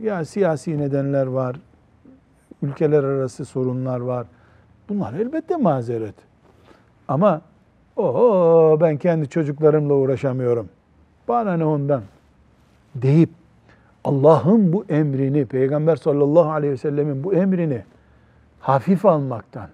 ya 0.03 0.25
siyasi 0.25 0.79
nedenler 0.79 1.27
var, 1.27 1.57
ülkeler 2.63 3.05
arası 3.05 3.45
sorunlar 3.45 4.01
var. 4.01 4.27
Bunlar 4.89 5.13
elbette 5.13 5.57
mazeret. 5.57 6.15
Ama 7.09 7.41
o 7.97 8.79
ben 8.81 8.97
kendi 8.97 9.29
çocuklarımla 9.29 9.95
uğraşamıyorum. 9.95 10.69
Bana 11.29 11.57
ne 11.57 11.65
ondan 11.65 12.03
deyip 12.95 13.31
Allah'ın 14.05 14.73
bu 14.73 14.85
emrini, 14.89 15.47
Peygamber 15.47 15.97
sallallahu 15.97 16.51
aleyhi 16.51 16.73
ve 16.73 16.77
sellemin 16.77 17.25
bu 17.25 17.35
emrini 17.35 17.83
hafif 18.61 19.07
almaktan, 19.07 19.69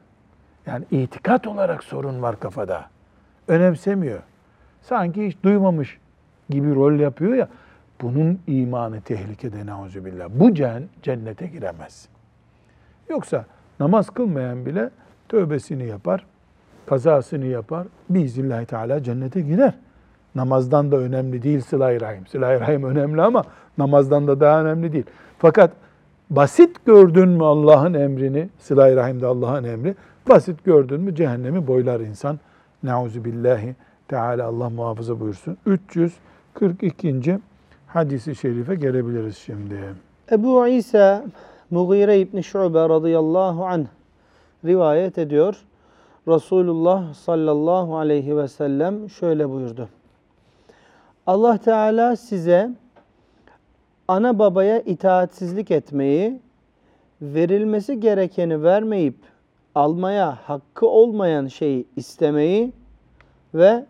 yani 0.66 0.84
itikat 0.90 1.46
olarak 1.46 1.84
sorun 1.84 2.22
var 2.22 2.40
kafada. 2.40 2.84
Önemsemiyor. 3.48 4.22
Sanki 4.82 5.26
hiç 5.26 5.36
duymamış 5.42 5.98
gibi 6.50 6.74
rol 6.74 6.92
yapıyor 6.92 7.34
ya, 7.34 7.48
bunun 8.00 8.40
imanı 8.46 9.00
tehlikede 9.00 9.66
neuzubillah. 9.66 10.28
Bu 10.30 10.54
cennete 11.02 11.46
giremez. 11.46 12.08
Yoksa 13.08 13.44
namaz 13.80 14.10
kılmayan 14.10 14.66
bile 14.66 14.90
tövbesini 15.28 15.86
yapar, 15.86 16.26
kazasını 16.86 17.46
yapar, 17.46 17.86
biiznillahü 18.10 18.66
teala 18.66 19.02
cennete 19.02 19.40
girer. 19.40 19.74
Namazdan 20.34 20.92
da 20.92 20.96
önemli 20.96 21.42
değil 21.42 21.60
sıla-i 21.60 22.00
rahim. 22.00 22.26
Sıla-i 22.26 22.60
rahim 22.60 22.84
önemli 22.84 23.22
ama 23.22 23.44
namazdan 23.78 24.26
da 24.26 24.40
daha 24.40 24.60
önemli 24.60 24.92
değil. 24.92 25.06
Fakat 25.38 25.70
basit 26.30 26.86
gördün 26.86 27.28
mü 27.28 27.44
Allah'ın 27.44 27.94
emrini, 27.94 28.48
sıla-i 28.58 28.96
rahimde 28.96 29.26
Allah'ın 29.26 29.64
emri, 29.64 29.94
Basit 30.28 30.64
gördün 30.64 31.00
mü 31.00 31.14
cehennemi 31.14 31.66
boylar 31.66 32.00
insan. 32.00 32.38
Nauzu 32.82 33.24
billahi 33.24 33.76
Teala 34.08 34.46
Allah 34.46 34.70
muhafaza 34.70 35.20
buyursun. 35.20 35.56
342. 35.66 37.38
hadisi 37.86 38.34
şerife 38.34 38.74
gelebiliriz 38.74 39.36
şimdi. 39.36 39.74
Ebu 40.32 40.68
İsa 40.68 41.24
Mughire 41.70 42.20
İbni 42.20 42.44
Şube 42.44 42.88
radıyallahu 42.88 43.66
anh 43.66 43.86
rivayet 44.64 45.18
ediyor. 45.18 45.56
Resulullah 46.28 47.14
sallallahu 47.14 47.96
aleyhi 47.96 48.36
ve 48.36 48.48
sellem 48.48 49.10
şöyle 49.10 49.50
buyurdu. 49.50 49.88
Allah 51.28 51.58
Teala 51.58 52.16
size 52.16 52.70
ana 54.08 54.38
babaya 54.38 54.80
itaatsizlik 54.80 55.70
etmeyi, 55.70 56.40
verilmesi 57.22 58.00
gerekeni 58.00 58.62
vermeyip 58.62 59.16
almaya 59.74 60.38
hakkı 60.44 60.86
olmayan 60.86 61.46
şeyi 61.46 61.86
istemeyi 61.96 62.72
ve 63.54 63.84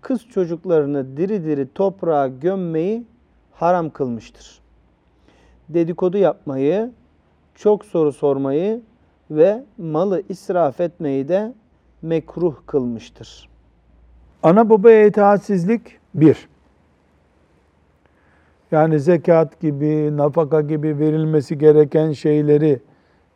kız 0.00 0.26
çocuklarını 0.26 1.16
diri 1.16 1.44
diri 1.44 1.68
toprağa 1.74 2.28
gömmeyi 2.28 3.04
haram 3.52 3.90
kılmıştır. 3.90 4.60
Dedikodu 5.68 6.18
yapmayı, 6.18 6.90
çok 7.54 7.84
soru 7.84 8.12
sormayı 8.12 8.80
ve 9.30 9.64
malı 9.78 10.22
israf 10.28 10.80
etmeyi 10.80 11.28
de 11.28 11.52
mekruh 12.02 12.54
kılmıştır. 12.66 13.48
Ana 14.42 14.70
babaya 14.70 15.06
itaatsizlik 15.06 15.82
bir. 16.14 16.48
Yani 18.76 19.00
zekat 19.00 19.60
gibi, 19.60 20.16
nafaka 20.16 20.60
gibi 20.60 20.98
verilmesi 20.98 21.58
gereken 21.58 22.12
şeyleri 22.12 22.80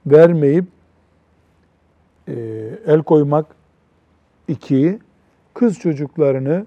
vermeyip 0.07 0.65
e, 2.29 2.35
el 2.87 3.03
koymak 3.03 3.47
iki. 4.49 4.99
Kız 5.55 5.79
çocuklarını 5.79 6.67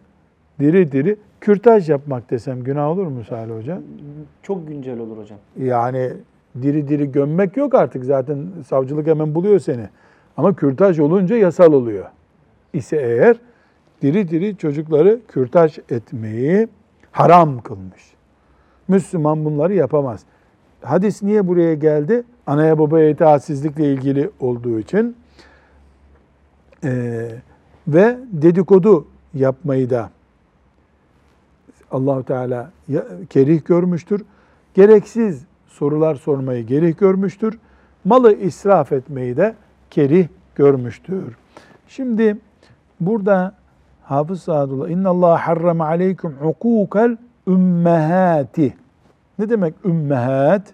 diri 0.60 0.92
diri 0.92 1.16
kürtaj 1.42 1.90
yapmak 1.90 2.32
desem 2.32 2.64
günah 2.64 2.88
olur 2.88 3.08
mu 3.08 3.24
Salih 3.24 3.56
Hoca? 3.56 3.82
Çok 4.44 4.68
güncel 4.68 5.00
olur 5.00 5.18
hocam. 5.18 5.38
Yani 5.60 6.14
diri 6.62 6.88
diri 6.88 7.12
gömmek 7.12 7.58
yok 7.58 7.76
artık 7.76 8.06
zaten 8.06 8.48
savcılık 8.68 9.08
hemen 9.08 9.36
buluyor 9.36 9.60
seni. 9.60 9.90
Ama 10.38 10.56
kürtaj 10.56 11.00
olunca 11.00 11.36
yasal 11.36 11.74
oluyor. 11.74 12.06
İse 12.74 12.98
eğer 12.98 13.38
diri 14.02 14.30
diri 14.30 14.58
çocukları 14.58 15.20
kürtaj 15.28 15.80
etmeyi 15.90 16.68
haram 17.12 17.62
kılmış. 17.62 18.14
Müslüman 18.88 19.46
bunları 19.46 19.74
yapamaz. 19.74 20.24
Hadis 20.82 21.24
niye 21.24 21.48
buraya 21.48 21.74
geldi? 21.74 22.24
Anaya 22.48 22.80
babaya 22.80 23.10
itaatsizlikle 23.10 23.94
ilgili 23.94 24.30
olduğu 24.40 24.80
için. 24.80 25.16
Ee, 26.84 27.30
ve 27.88 28.18
dedikodu 28.32 29.08
yapmayı 29.34 29.90
da 29.90 30.10
Allahu 31.92 32.24
Teala 32.24 32.72
kerih 33.30 33.66
görmüştür. 33.66 34.26
Gereksiz 34.74 35.46
sorular 35.68 36.16
sormayı 36.16 36.66
gerih 36.66 36.98
görmüştür. 36.98 37.60
Malı 38.06 38.34
israf 38.34 38.92
etmeyi 38.92 39.38
de 39.38 39.56
kerih 39.90 40.28
görmüştür. 40.56 41.36
Şimdi 41.88 42.38
burada 43.00 43.56
Hafız 44.04 44.42
Sadullah 44.42 44.90
inna 44.90 45.10
Allah 45.10 45.48
harrama 45.48 45.86
aleykum 45.86 46.34
hukukal 46.42 47.18
ümmehati. 47.48 48.74
Ne 49.40 49.50
demek 49.50 49.74
ümmehat? 49.86 50.74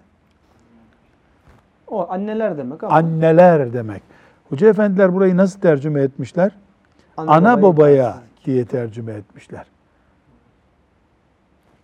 O 1.86 2.10
anneler 2.10 2.58
demek 2.58 2.84
ama 2.84 2.96
Anneler 2.96 3.72
demek. 3.72 4.02
Hoca 4.48 4.68
efendiler 4.68 5.14
burayı 5.14 5.36
nasıl 5.36 5.60
tercüme 5.60 6.02
etmişler? 6.02 6.52
Ana, 7.16 7.62
babaya 7.62 7.92
itaatsizlik. 7.92 8.46
diye 8.46 8.64
tercüme 8.64 9.12
etmişler. 9.12 9.66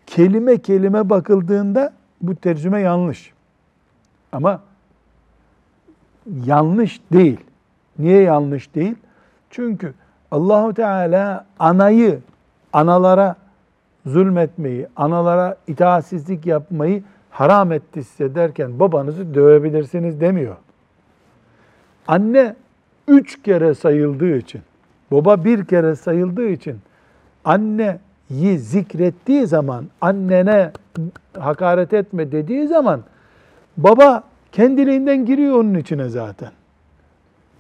Kelime 0.07 0.59
kelime 0.59 1.11
bakıldığında 1.11 1.93
bu 2.21 2.37
tercüme 2.37 2.81
yanlış. 2.81 3.33
Ama 4.33 4.61
yanlış 6.45 7.01
değil. 7.13 7.41
Niye 7.99 8.23
yanlış 8.23 8.75
değil? 8.75 8.95
Çünkü 9.51 9.95
Allahu 10.31 10.75
Teala 10.75 11.47
anayı 11.59 12.21
analara 12.73 13.37
zulmetmeyi, 14.07 14.87
analara 14.97 15.57
itaatsizlik 15.67 16.47
yapmayı 16.47 17.03
haram 17.31 17.73
etti 17.73 18.05
size 18.05 18.35
derken 18.35 18.81
babanızı 18.81 19.35
dövebilirsiniz 19.35 20.21
demiyor. 20.21 20.57
Anne 22.09 22.57
üç 23.09 23.43
kere 23.43 23.75
sayıldığı 23.75 24.37
için, 24.37 24.61
baba 25.11 25.45
bir 25.45 25.65
kere 25.65 25.97
sayıldığı 25.97 26.49
için 26.49 26.77
anneyi 27.45 28.59
zikrettiği 28.59 29.47
zaman, 29.47 29.85
annene 30.01 30.71
hakaret 31.39 31.93
etme 31.93 32.33
dediği 32.33 32.69
zaman 32.69 33.01
baba 33.77 34.23
kendiliğinden 34.53 35.27
giriyor 35.27 35.61
onun 35.61 35.75
içine 35.75 36.09
zaten. 36.09 36.51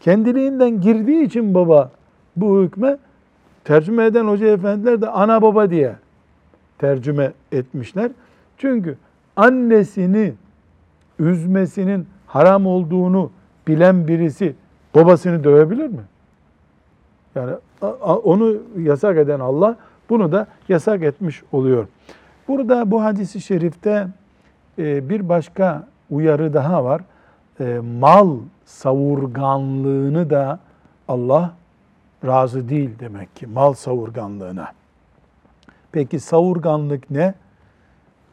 Kendiliğinden 0.01 0.81
girdiği 0.81 1.25
için 1.25 1.55
baba 1.55 1.91
bu 2.37 2.63
hükme 2.63 2.99
tercüme 3.65 4.05
eden 4.05 4.25
hoca 4.25 4.47
efendiler 4.47 5.03
de 5.03 5.09
ana 5.09 5.43
baba 5.43 5.71
diye 5.71 5.95
tercüme 6.79 7.33
etmişler. 7.53 8.11
Çünkü 8.59 8.97
annesini 9.37 10.33
üzmesinin 11.19 12.07
haram 12.27 12.67
olduğunu 12.67 13.31
bilen 13.69 14.09
birisi 14.09 14.55
babasını 14.95 15.45
dövebilir 15.45 15.87
mi? 15.87 16.03
Yani 17.35 17.53
onu 18.25 18.57
yasak 18.79 19.17
eden 19.17 19.41
Allah 19.41 19.77
bunu 20.09 20.33
da 20.33 20.47
yasak 20.69 21.03
etmiş 21.03 21.43
oluyor. 21.53 21.87
Burada 22.49 22.91
bu 22.91 23.03
hadisi 23.03 23.41
şerifte 23.41 24.09
e, 24.79 25.09
bir 25.09 25.29
başka 25.29 25.89
uyarı 26.11 26.55
daha 26.55 26.85
var. 26.85 27.03
E, 27.61 27.79
Mal 28.01 28.37
savurganlığını 28.65 30.31
da 30.31 30.59
Allah 31.09 31.55
razı 32.25 32.69
değil 32.69 32.91
demek 32.99 33.37
ki 33.37 33.47
mal 33.47 33.73
savurganlığına. 33.73 34.73
Peki 35.93 36.21
savurganlık 36.21 37.11
ne? 37.11 37.35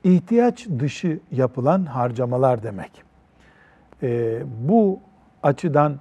İhtiyaç 0.03 0.67
dışı 0.79 1.19
yapılan 1.31 1.85
harcamalar 1.85 2.63
demek. 2.63 2.91
Ee, 4.03 4.43
bu 4.69 4.99
açıdan 5.43 5.99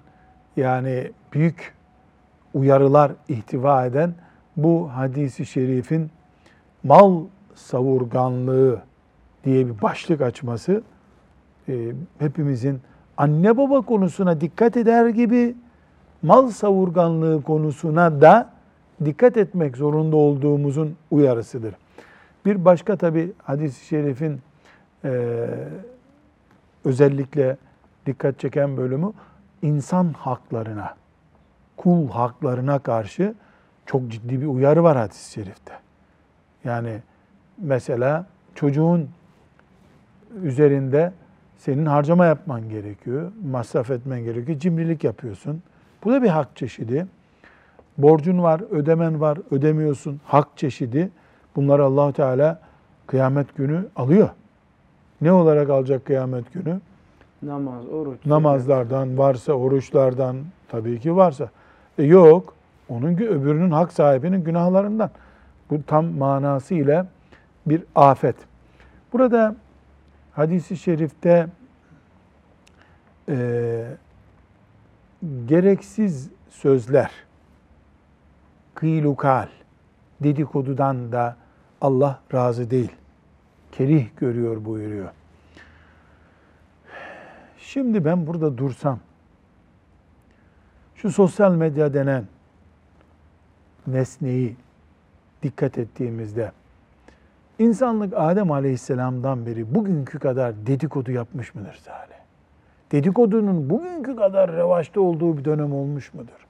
yani 0.56 1.10
büyük 1.32 1.74
uyarılar 2.54 3.12
ihtiva 3.28 3.86
eden 3.86 4.14
bu 4.56 4.90
hadisi 4.94 5.46
şerifin 5.46 6.10
mal 6.84 7.24
savurganlığı 7.54 8.82
diye 9.44 9.66
bir 9.66 9.82
başlık 9.82 10.20
açması 10.20 10.82
e, 11.68 11.92
hepimizin 12.18 12.80
anne 13.16 13.56
baba 13.56 13.80
konusuna 13.80 14.40
dikkat 14.40 14.76
eder 14.76 15.08
gibi 15.08 15.54
mal 16.22 16.48
savurganlığı 16.48 17.42
konusuna 17.42 18.20
da 18.20 18.51
dikkat 19.04 19.36
etmek 19.36 19.76
zorunda 19.76 20.16
olduğumuzun 20.16 20.96
uyarısıdır. 21.10 21.74
Bir 22.46 22.64
başka 22.64 22.96
tabi 22.96 23.32
hadis-i 23.42 23.86
şerifin 23.86 24.40
e, 25.04 25.46
özellikle 26.84 27.56
dikkat 28.06 28.38
çeken 28.38 28.76
bölümü 28.76 29.12
insan 29.62 30.12
haklarına, 30.12 30.94
kul 31.76 32.08
haklarına 32.08 32.78
karşı 32.78 33.34
çok 33.86 34.08
ciddi 34.08 34.40
bir 34.40 34.46
uyarı 34.46 34.82
var 34.82 34.96
hadis-i 34.96 35.32
şerifte. 35.32 35.72
Yani 36.64 36.98
mesela 37.58 38.26
çocuğun 38.54 39.08
üzerinde 40.42 41.12
senin 41.58 41.86
harcama 41.86 42.26
yapman 42.26 42.68
gerekiyor, 42.68 43.32
masraf 43.44 43.90
etmen 43.90 44.24
gerekiyor, 44.24 44.58
cimrilik 44.58 45.04
yapıyorsun. 45.04 45.62
Bu 46.04 46.12
da 46.12 46.22
bir 46.22 46.28
hak 46.28 46.56
çeşidi. 46.56 47.06
Borcun 47.98 48.42
var, 48.42 48.60
ödemen 48.70 49.20
var, 49.20 49.38
ödemiyorsun. 49.50 50.20
Hak 50.24 50.48
çeşidi. 50.56 51.10
Bunları 51.56 51.84
allah 51.84 52.12
Teala 52.12 52.60
kıyamet 53.06 53.56
günü 53.56 53.86
alıyor. 53.96 54.28
Ne 55.20 55.32
olarak 55.32 55.70
alacak 55.70 56.04
kıyamet 56.04 56.52
günü? 56.52 56.80
Namaz, 57.42 57.88
oruç. 57.88 58.26
Namazlardan, 58.26 59.18
varsa 59.18 59.52
oruçlardan, 59.52 60.36
tabii 60.68 61.00
ki 61.00 61.16
varsa. 61.16 61.50
E 61.98 62.02
yok, 62.02 62.54
onun 62.88 63.12
öbürünün 63.12 63.70
hak 63.70 63.92
sahibinin 63.92 64.44
günahlarından. 64.44 65.10
Bu 65.70 65.82
tam 65.86 66.06
manasıyla 66.06 67.06
bir 67.66 67.82
afet. 67.94 68.36
Burada 69.12 69.56
hadisi 70.32 70.76
şerifte 70.76 71.46
e, 73.28 73.84
gereksiz 75.46 76.30
sözler, 76.50 77.10
kıylukal, 78.82 79.46
dedikodudan 80.22 81.12
da 81.12 81.36
Allah 81.80 82.20
razı 82.34 82.70
değil. 82.70 82.92
Kerih 83.72 84.06
görüyor 84.16 84.64
buyuruyor. 84.64 85.08
Şimdi 87.58 88.04
ben 88.04 88.26
burada 88.26 88.58
dursam, 88.58 88.98
Şu 90.94 91.10
sosyal 91.10 91.54
medya 91.54 91.94
denen 91.94 92.24
nesneyi 93.86 94.56
dikkat 95.42 95.78
ettiğimizde 95.78 96.52
insanlık 97.58 98.14
Adem 98.16 98.50
Aleyhisselam'dan 98.50 99.46
beri 99.46 99.74
bugünkü 99.74 100.18
kadar 100.18 100.66
dedikodu 100.66 101.12
yapmış 101.12 101.54
mıdır 101.54 101.74
Salih? 101.74 102.20
Dedikodunun 102.92 103.70
bugünkü 103.70 104.16
kadar 104.16 104.52
revaçta 104.52 105.00
olduğu 105.00 105.38
bir 105.38 105.44
dönem 105.44 105.72
olmuş 105.72 106.14
mudur? 106.14 106.46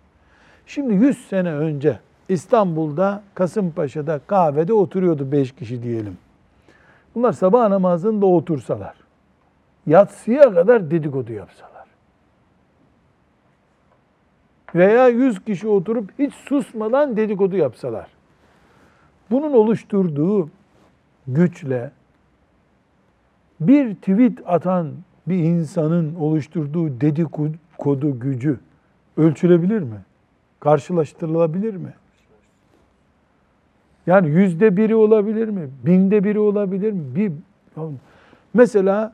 Şimdi 0.66 0.94
100 0.94 1.28
sene 1.28 1.52
önce 1.52 1.98
İstanbul'da 2.32 3.22
Kasımpaşa'da 3.34 4.20
kahvede 4.26 4.72
oturuyordu 4.72 5.32
5 5.32 5.52
kişi 5.52 5.82
diyelim. 5.82 6.18
Bunlar 7.14 7.32
sabah 7.32 7.68
namazında 7.68 8.26
otursalar, 8.26 8.94
yatsıya 9.86 10.54
kadar 10.54 10.90
dedikodu 10.90 11.32
yapsalar 11.32 11.72
veya 14.74 15.08
100 15.08 15.44
kişi 15.44 15.68
oturup 15.68 16.10
hiç 16.18 16.34
susmadan 16.34 17.16
dedikodu 17.16 17.56
yapsalar. 17.56 18.06
Bunun 19.30 19.52
oluşturduğu 19.52 20.50
güçle 21.26 21.90
bir 23.60 23.94
tweet 23.94 24.38
atan 24.46 24.92
bir 25.26 25.38
insanın 25.38 26.14
oluşturduğu 26.14 27.00
dedikodu 27.00 28.20
gücü 28.20 28.60
ölçülebilir 29.16 29.82
mi? 29.82 30.02
Karşılaştırılabilir 30.60 31.76
mi? 31.76 31.94
Yani 34.06 34.28
yüzde 34.30 34.76
biri 34.76 34.94
olabilir 34.94 35.48
mi? 35.48 35.70
Binde 35.86 36.24
biri 36.24 36.38
olabilir 36.38 36.92
mi? 36.92 37.02
Bir, 37.14 37.32
mesela 38.54 39.12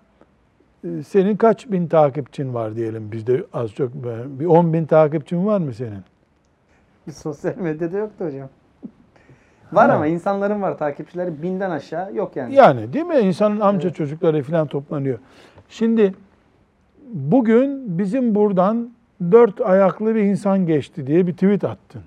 e, 0.85 1.03
senin 1.03 1.37
kaç 1.37 1.71
bin 1.71 1.87
takipçin 1.89 2.55
var 2.55 2.77
diyelim 2.77 3.13
bizde 3.13 3.45
az 3.53 3.71
çok 3.73 3.95
bir 4.41 4.47
10 4.47 4.73
bin 4.73 4.85
takipçin 4.87 5.47
var 5.47 5.59
mı 5.59 5.75
senin? 5.75 6.03
Sosyal 7.13 7.57
medyada 7.57 7.99
yoktu 7.99 8.25
hocam. 8.25 8.49
Var 9.73 9.91
Ha. 9.91 9.97
ama 9.97 10.07
insanların 10.07 10.63
var 10.63 10.79
takipçileri 10.79 11.43
binden 11.43 11.71
aşağı 11.71 12.15
yok 12.15 12.37
yani. 12.37 12.55
Yani 12.55 12.93
değil 12.93 13.05
mi? 13.05 13.19
İnsanın 13.19 13.61
amca 13.61 13.91
çocukları 13.91 14.43
falan 14.43 14.67
toplanıyor. 14.67 15.19
Şimdi 15.69 16.15
bugün 17.13 17.99
bizim 17.99 18.35
buradan 18.35 18.91
dört 19.33 19.61
ayaklı 19.61 20.15
bir 20.15 20.21
insan 20.23 20.67
geçti 20.67 21.07
diye 21.07 21.27
bir 21.27 21.33
tweet 21.33 21.65
attın. 21.65 22.03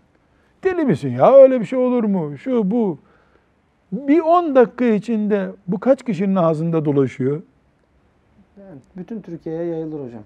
Deli 0.64 0.86
misin 0.86 1.10
ya? 1.10 1.34
Öyle 1.34 1.60
bir 1.60 1.66
şey 1.66 1.80
olur 1.80 2.04
mu? 2.04 2.38
Şu 2.38 2.72
bu. 2.72 2.98
Bir 3.92 4.20
10 4.20 4.56
dakika 4.56 4.86
içinde 4.86 5.50
bu 5.68 5.80
kaç 5.80 6.06
kişinin 6.06 6.36
ağzında 6.36 6.86
dolaşıyor? 6.86 7.42
Yani 8.60 8.80
bütün 8.98 9.22
Türkiye'ye 9.22 9.64
yayılır 9.64 10.00
hocam. 10.06 10.24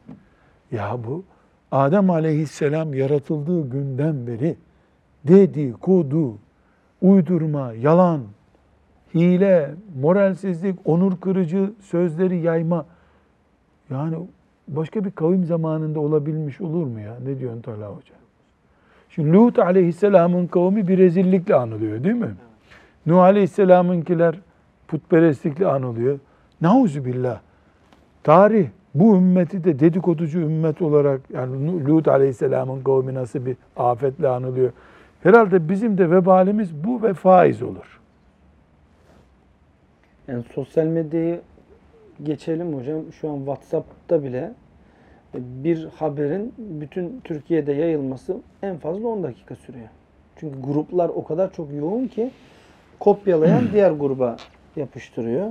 Ya 0.72 0.98
bu 1.08 1.24
Adem 1.72 2.10
aleyhisselam 2.10 2.94
yaratıldığı 2.94 3.70
günden 3.70 4.28
beri 4.28 4.56
dedikodu, 5.28 6.38
uydurma, 7.02 7.74
yalan, 7.74 8.22
hile, 9.16 9.76
moralsizlik, 10.02 10.80
onur 10.86 11.18
kırıcı 11.18 11.74
sözleri 11.82 12.38
yayma. 12.38 12.86
Yani 13.90 14.16
başka 14.68 15.06
bir 15.06 15.12
kavim 15.12 15.46
zamanında 15.46 16.00
olabilmiş 16.00 16.62
olur 16.62 16.86
mu 16.86 17.00
ya? 17.00 17.18
Ne 17.26 17.40
diyorsun 17.40 17.62
Talha 17.62 17.88
Hoca? 17.88 18.25
Şimdi 19.16 19.34
Lut 19.34 19.60
aleyhisselamın 19.60 20.48
kavmi 20.48 20.88
bir 20.88 20.98
rezillikle 20.98 21.56
anılıyor 21.56 22.04
değil 22.04 22.16
mi? 22.16 22.32
Nuh 23.06 23.20
aleyhisselamınkiler 23.20 24.36
putperestlikle 24.88 25.68
anılıyor. 25.68 26.20
Nauzubillah. 26.62 27.40
Tarih 28.24 28.68
bu 28.96 29.18
ümmeti 29.18 29.64
de 29.64 29.80
dedikoducu 29.80 30.40
ümmet 30.40 30.82
olarak 30.82 31.22
yani 31.34 31.86
Lut 31.86 32.08
aleyhisselamın 32.08 32.84
kavmi 32.84 33.14
nasıl 33.14 33.46
bir 33.46 33.58
afetle 33.78 34.28
anılıyor. 34.28 34.72
Herhalde 35.24 35.70
bizim 35.70 35.98
de 35.98 36.12
vebalimiz 36.12 36.84
bu 36.84 37.04
ve 37.04 37.14
faiz 37.14 37.62
olur. 37.62 38.00
Yani 40.28 40.44
sosyal 40.56 40.86
medyayı 40.86 41.42
geçelim 42.24 42.74
hocam. 42.74 43.02
Şu 43.22 43.30
an 43.30 43.38
WhatsApp'ta 43.38 44.24
bile 44.24 44.54
bir 45.40 45.86
haberin 45.96 46.54
bütün 46.58 47.22
Türkiye'de 47.24 47.74
yayılması 47.74 48.38
en 48.62 48.78
fazla 48.78 49.08
10 49.08 49.24
dakika 49.24 49.56
sürüyor. 49.56 49.88
Çünkü 50.36 50.62
gruplar 50.62 51.10
o 51.10 51.24
kadar 51.24 51.54
çok 51.54 51.74
yoğun 51.74 52.08
ki 52.08 52.32
kopyalayan 53.00 53.64
diğer 53.74 53.92
gruba 53.92 54.38
yapıştırıyor. 54.76 55.50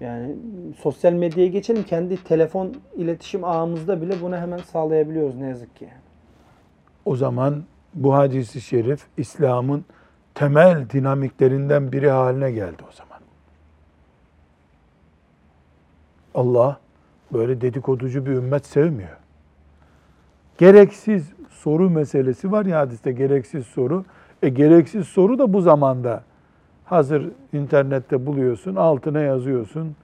Yani 0.00 0.36
sosyal 0.78 1.12
medyaya 1.12 1.48
geçelim. 1.48 1.82
Kendi 1.82 2.24
telefon 2.24 2.74
iletişim 2.96 3.44
ağımızda 3.44 4.02
bile 4.02 4.14
bunu 4.22 4.36
hemen 4.36 4.58
sağlayabiliyoruz 4.58 5.36
ne 5.36 5.46
yazık 5.46 5.76
ki. 5.76 5.88
O 7.04 7.16
zaman 7.16 7.64
bu 7.94 8.14
hadisi 8.14 8.60
şerif 8.60 9.06
İslam'ın 9.16 9.84
temel 10.34 10.90
dinamiklerinden 10.90 11.92
biri 11.92 12.10
haline 12.10 12.52
geldi 12.52 12.82
o 12.90 12.92
zaman. 12.92 13.20
Allah 16.34 16.80
böyle 17.32 17.60
dedikoducu 17.60 18.26
bir 18.26 18.30
ümmet 18.30 18.66
sevmiyor. 18.66 19.16
Gereksiz 20.58 21.32
soru 21.50 21.90
meselesi 21.90 22.52
var 22.52 22.66
ya 22.66 22.78
hadiste 22.78 23.12
gereksiz 23.12 23.66
soru. 23.66 24.04
E 24.42 24.48
gereksiz 24.48 25.06
soru 25.06 25.38
da 25.38 25.52
bu 25.52 25.60
zamanda 25.60 26.22
hazır 26.84 27.28
internette 27.52 28.26
buluyorsun, 28.26 28.76
altına 28.76 29.20
yazıyorsun. 29.20 29.96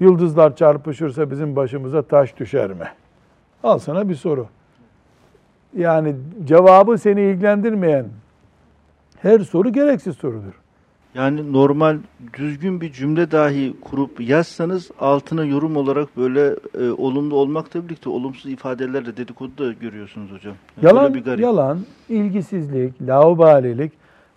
Yıldızlar 0.00 0.56
çarpışırsa 0.56 1.30
bizim 1.30 1.56
başımıza 1.56 2.02
taş 2.02 2.38
düşer 2.38 2.70
mi? 2.70 2.88
Al 3.62 3.78
sana 3.78 4.08
bir 4.08 4.14
soru. 4.14 4.46
Yani 5.76 6.16
cevabı 6.44 6.98
seni 6.98 7.20
ilgilendirmeyen 7.20 8.06
her 9.18 9.38
soru 9.40 9.72
gereksiz 9.72 10.16
sorudur. 10.16 10.61
Yani 11.14 11.52
normal 11.52 11.98
düzgün 12.38 12.80
bir 12.80 12.92
cümle 12.92 13.30
dahi 13.30 13.74
kurup 13.80 14.20
yazsanız 14.20 14.90
altına 15.00 15.44
yorum 15.44 15.76
olarak 15.76 16.16
böyle 16.16 16.56
e, 16.80 16.90
olumlu 16.90 17.36
olmakla 17.36 17.84
birlikte 17.84 18.10
olumsuz 18.10 18.52
ifadelerle 18.52 19.16
dedikodu 19.16 19.58
da 19.58 19.72
görüyorsunuz 19.72 20.32
hocam. 20.32 20.54
Yani 20.82 20.96
Yalan, 20.96 21.14
bir 21.14 21.24
garip. 21.24 21.40
yalan, 21.40 21.78
ilgisizlik, 22.08 23.02
laubalilik. 23.02 23.92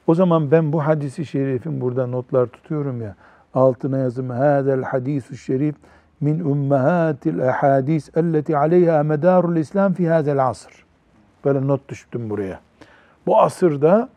O 0.07 0.15
zaman 0.15 0.51
ben 0.51 0.73
bu 0.73 0.85
hadisi 0.85 1.25
şerifin 1.25 1.81
burada 1.81 2.07
notlar 2.07 2.45
tutuyorum 2.47 3.01
ya. 3.01 3.15
Altına 3.53 3.97
yazım 3.97 4.29
hadel 4.29 4.83
hadisu 4.83 5.37
şerif 5.37 5.75
min 6.21 6.39
ummahatil 6.39 7.49
ahadis 7.49 8.09
elleti 8.17 8.57
aleyha 8.57 9.03
medarul 9.03 9.55
İslam 9.55 9.93
fi 9.93 10.09
hadel 10.09 10.47
asr. 10.47 10.85
Böyle 11.45 11.67
not 11.67 11.89
düştüm 11.89 12.29
buraya. 12.29 12.59
Bu 13.27 13.41
asırda 13.41 14.09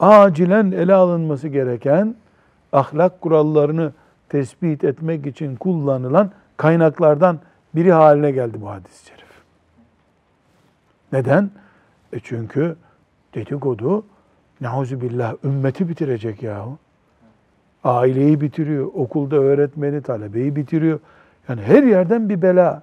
acilen 0.00 0.72
ele 0.72 0.94
alınması 0.94 1.48
gereken 1.48 2.14
ahlak 2.72 3.20
kurallarını 3.20 3.92
tespit 4.28 4.84
etmek 4.84 5.26
için 5.26 5.56
kullanılan 5.56 6.30
kaynaklardan 6.56 7.38
biri 7.74 7.92
haline 7.92 8.30
geldi 8.30 8.60
bu 8.60 8.70
hadis-i 8.70 9.06
şerif. 9.06 9.28
Neden? 11.12 11.50
E 12.12 12.20
çünkü 12.20 12.76
dedikodu 13.34 14.04
billah 14.60 15.34
ümmeti 15.44 15.88
bitirecek 15.88 16.42
yahu. 16.42 16.78
Aileyi 17.84 18.40
bitiriyor, 18.40 18.86
okulda 18.94 19.36
öğretmeni, 19.36 20.02
talebeyi 20.02 20.56
bitiriyor. 20.56 21.00
Yani 21.48 21.62
her 21.62 21.82
yerden 21.82 22.28
bir 22.28 22.42
bela 22.42 22.82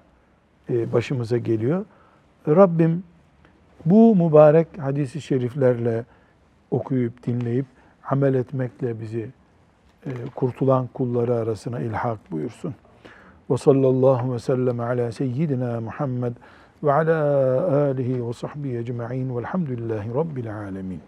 e, 0.70 0.94
başımıza 0.94 1.38
geliyor. 1.38 1.86
Rabbim 2.48 3.04
bu 3.86 4.16
mübarek 4.16 4.68
hadisi 4.80 5.22
şeriflerle 5.22 6.06
okuyup 6.76 7.28
dinleyip 7.28 7.66
amel 8.10 8.34
etmekle 8.34 9.02
bizi 9.02 9.30
e, 10.06 10.12
kurtulan 10.36 10.88
kulları 10.94 11.36
arasına 11.36 11.80
ilhak 11.80 12.32
buyursun. 12.32 12.76
Ve 13.50 13.58
sallallahu 13.58 14.34
ve 14.34 14.40
sellem 14.40 14.80
ala 14.80 15.12
seyyidina 15.12 15.82
Muhammed 15.82 16.34
ve 16.84 16.94
ala 16.94 17.18
alihi 17.76 18.28
ve 18.28 18.34
sahbihi 18.34 18.78
ecma'in 18.78 19.38
velhamdülillahi 19.38 20.14
rabbil 20.16 20.58
alemin. 20.58 21.02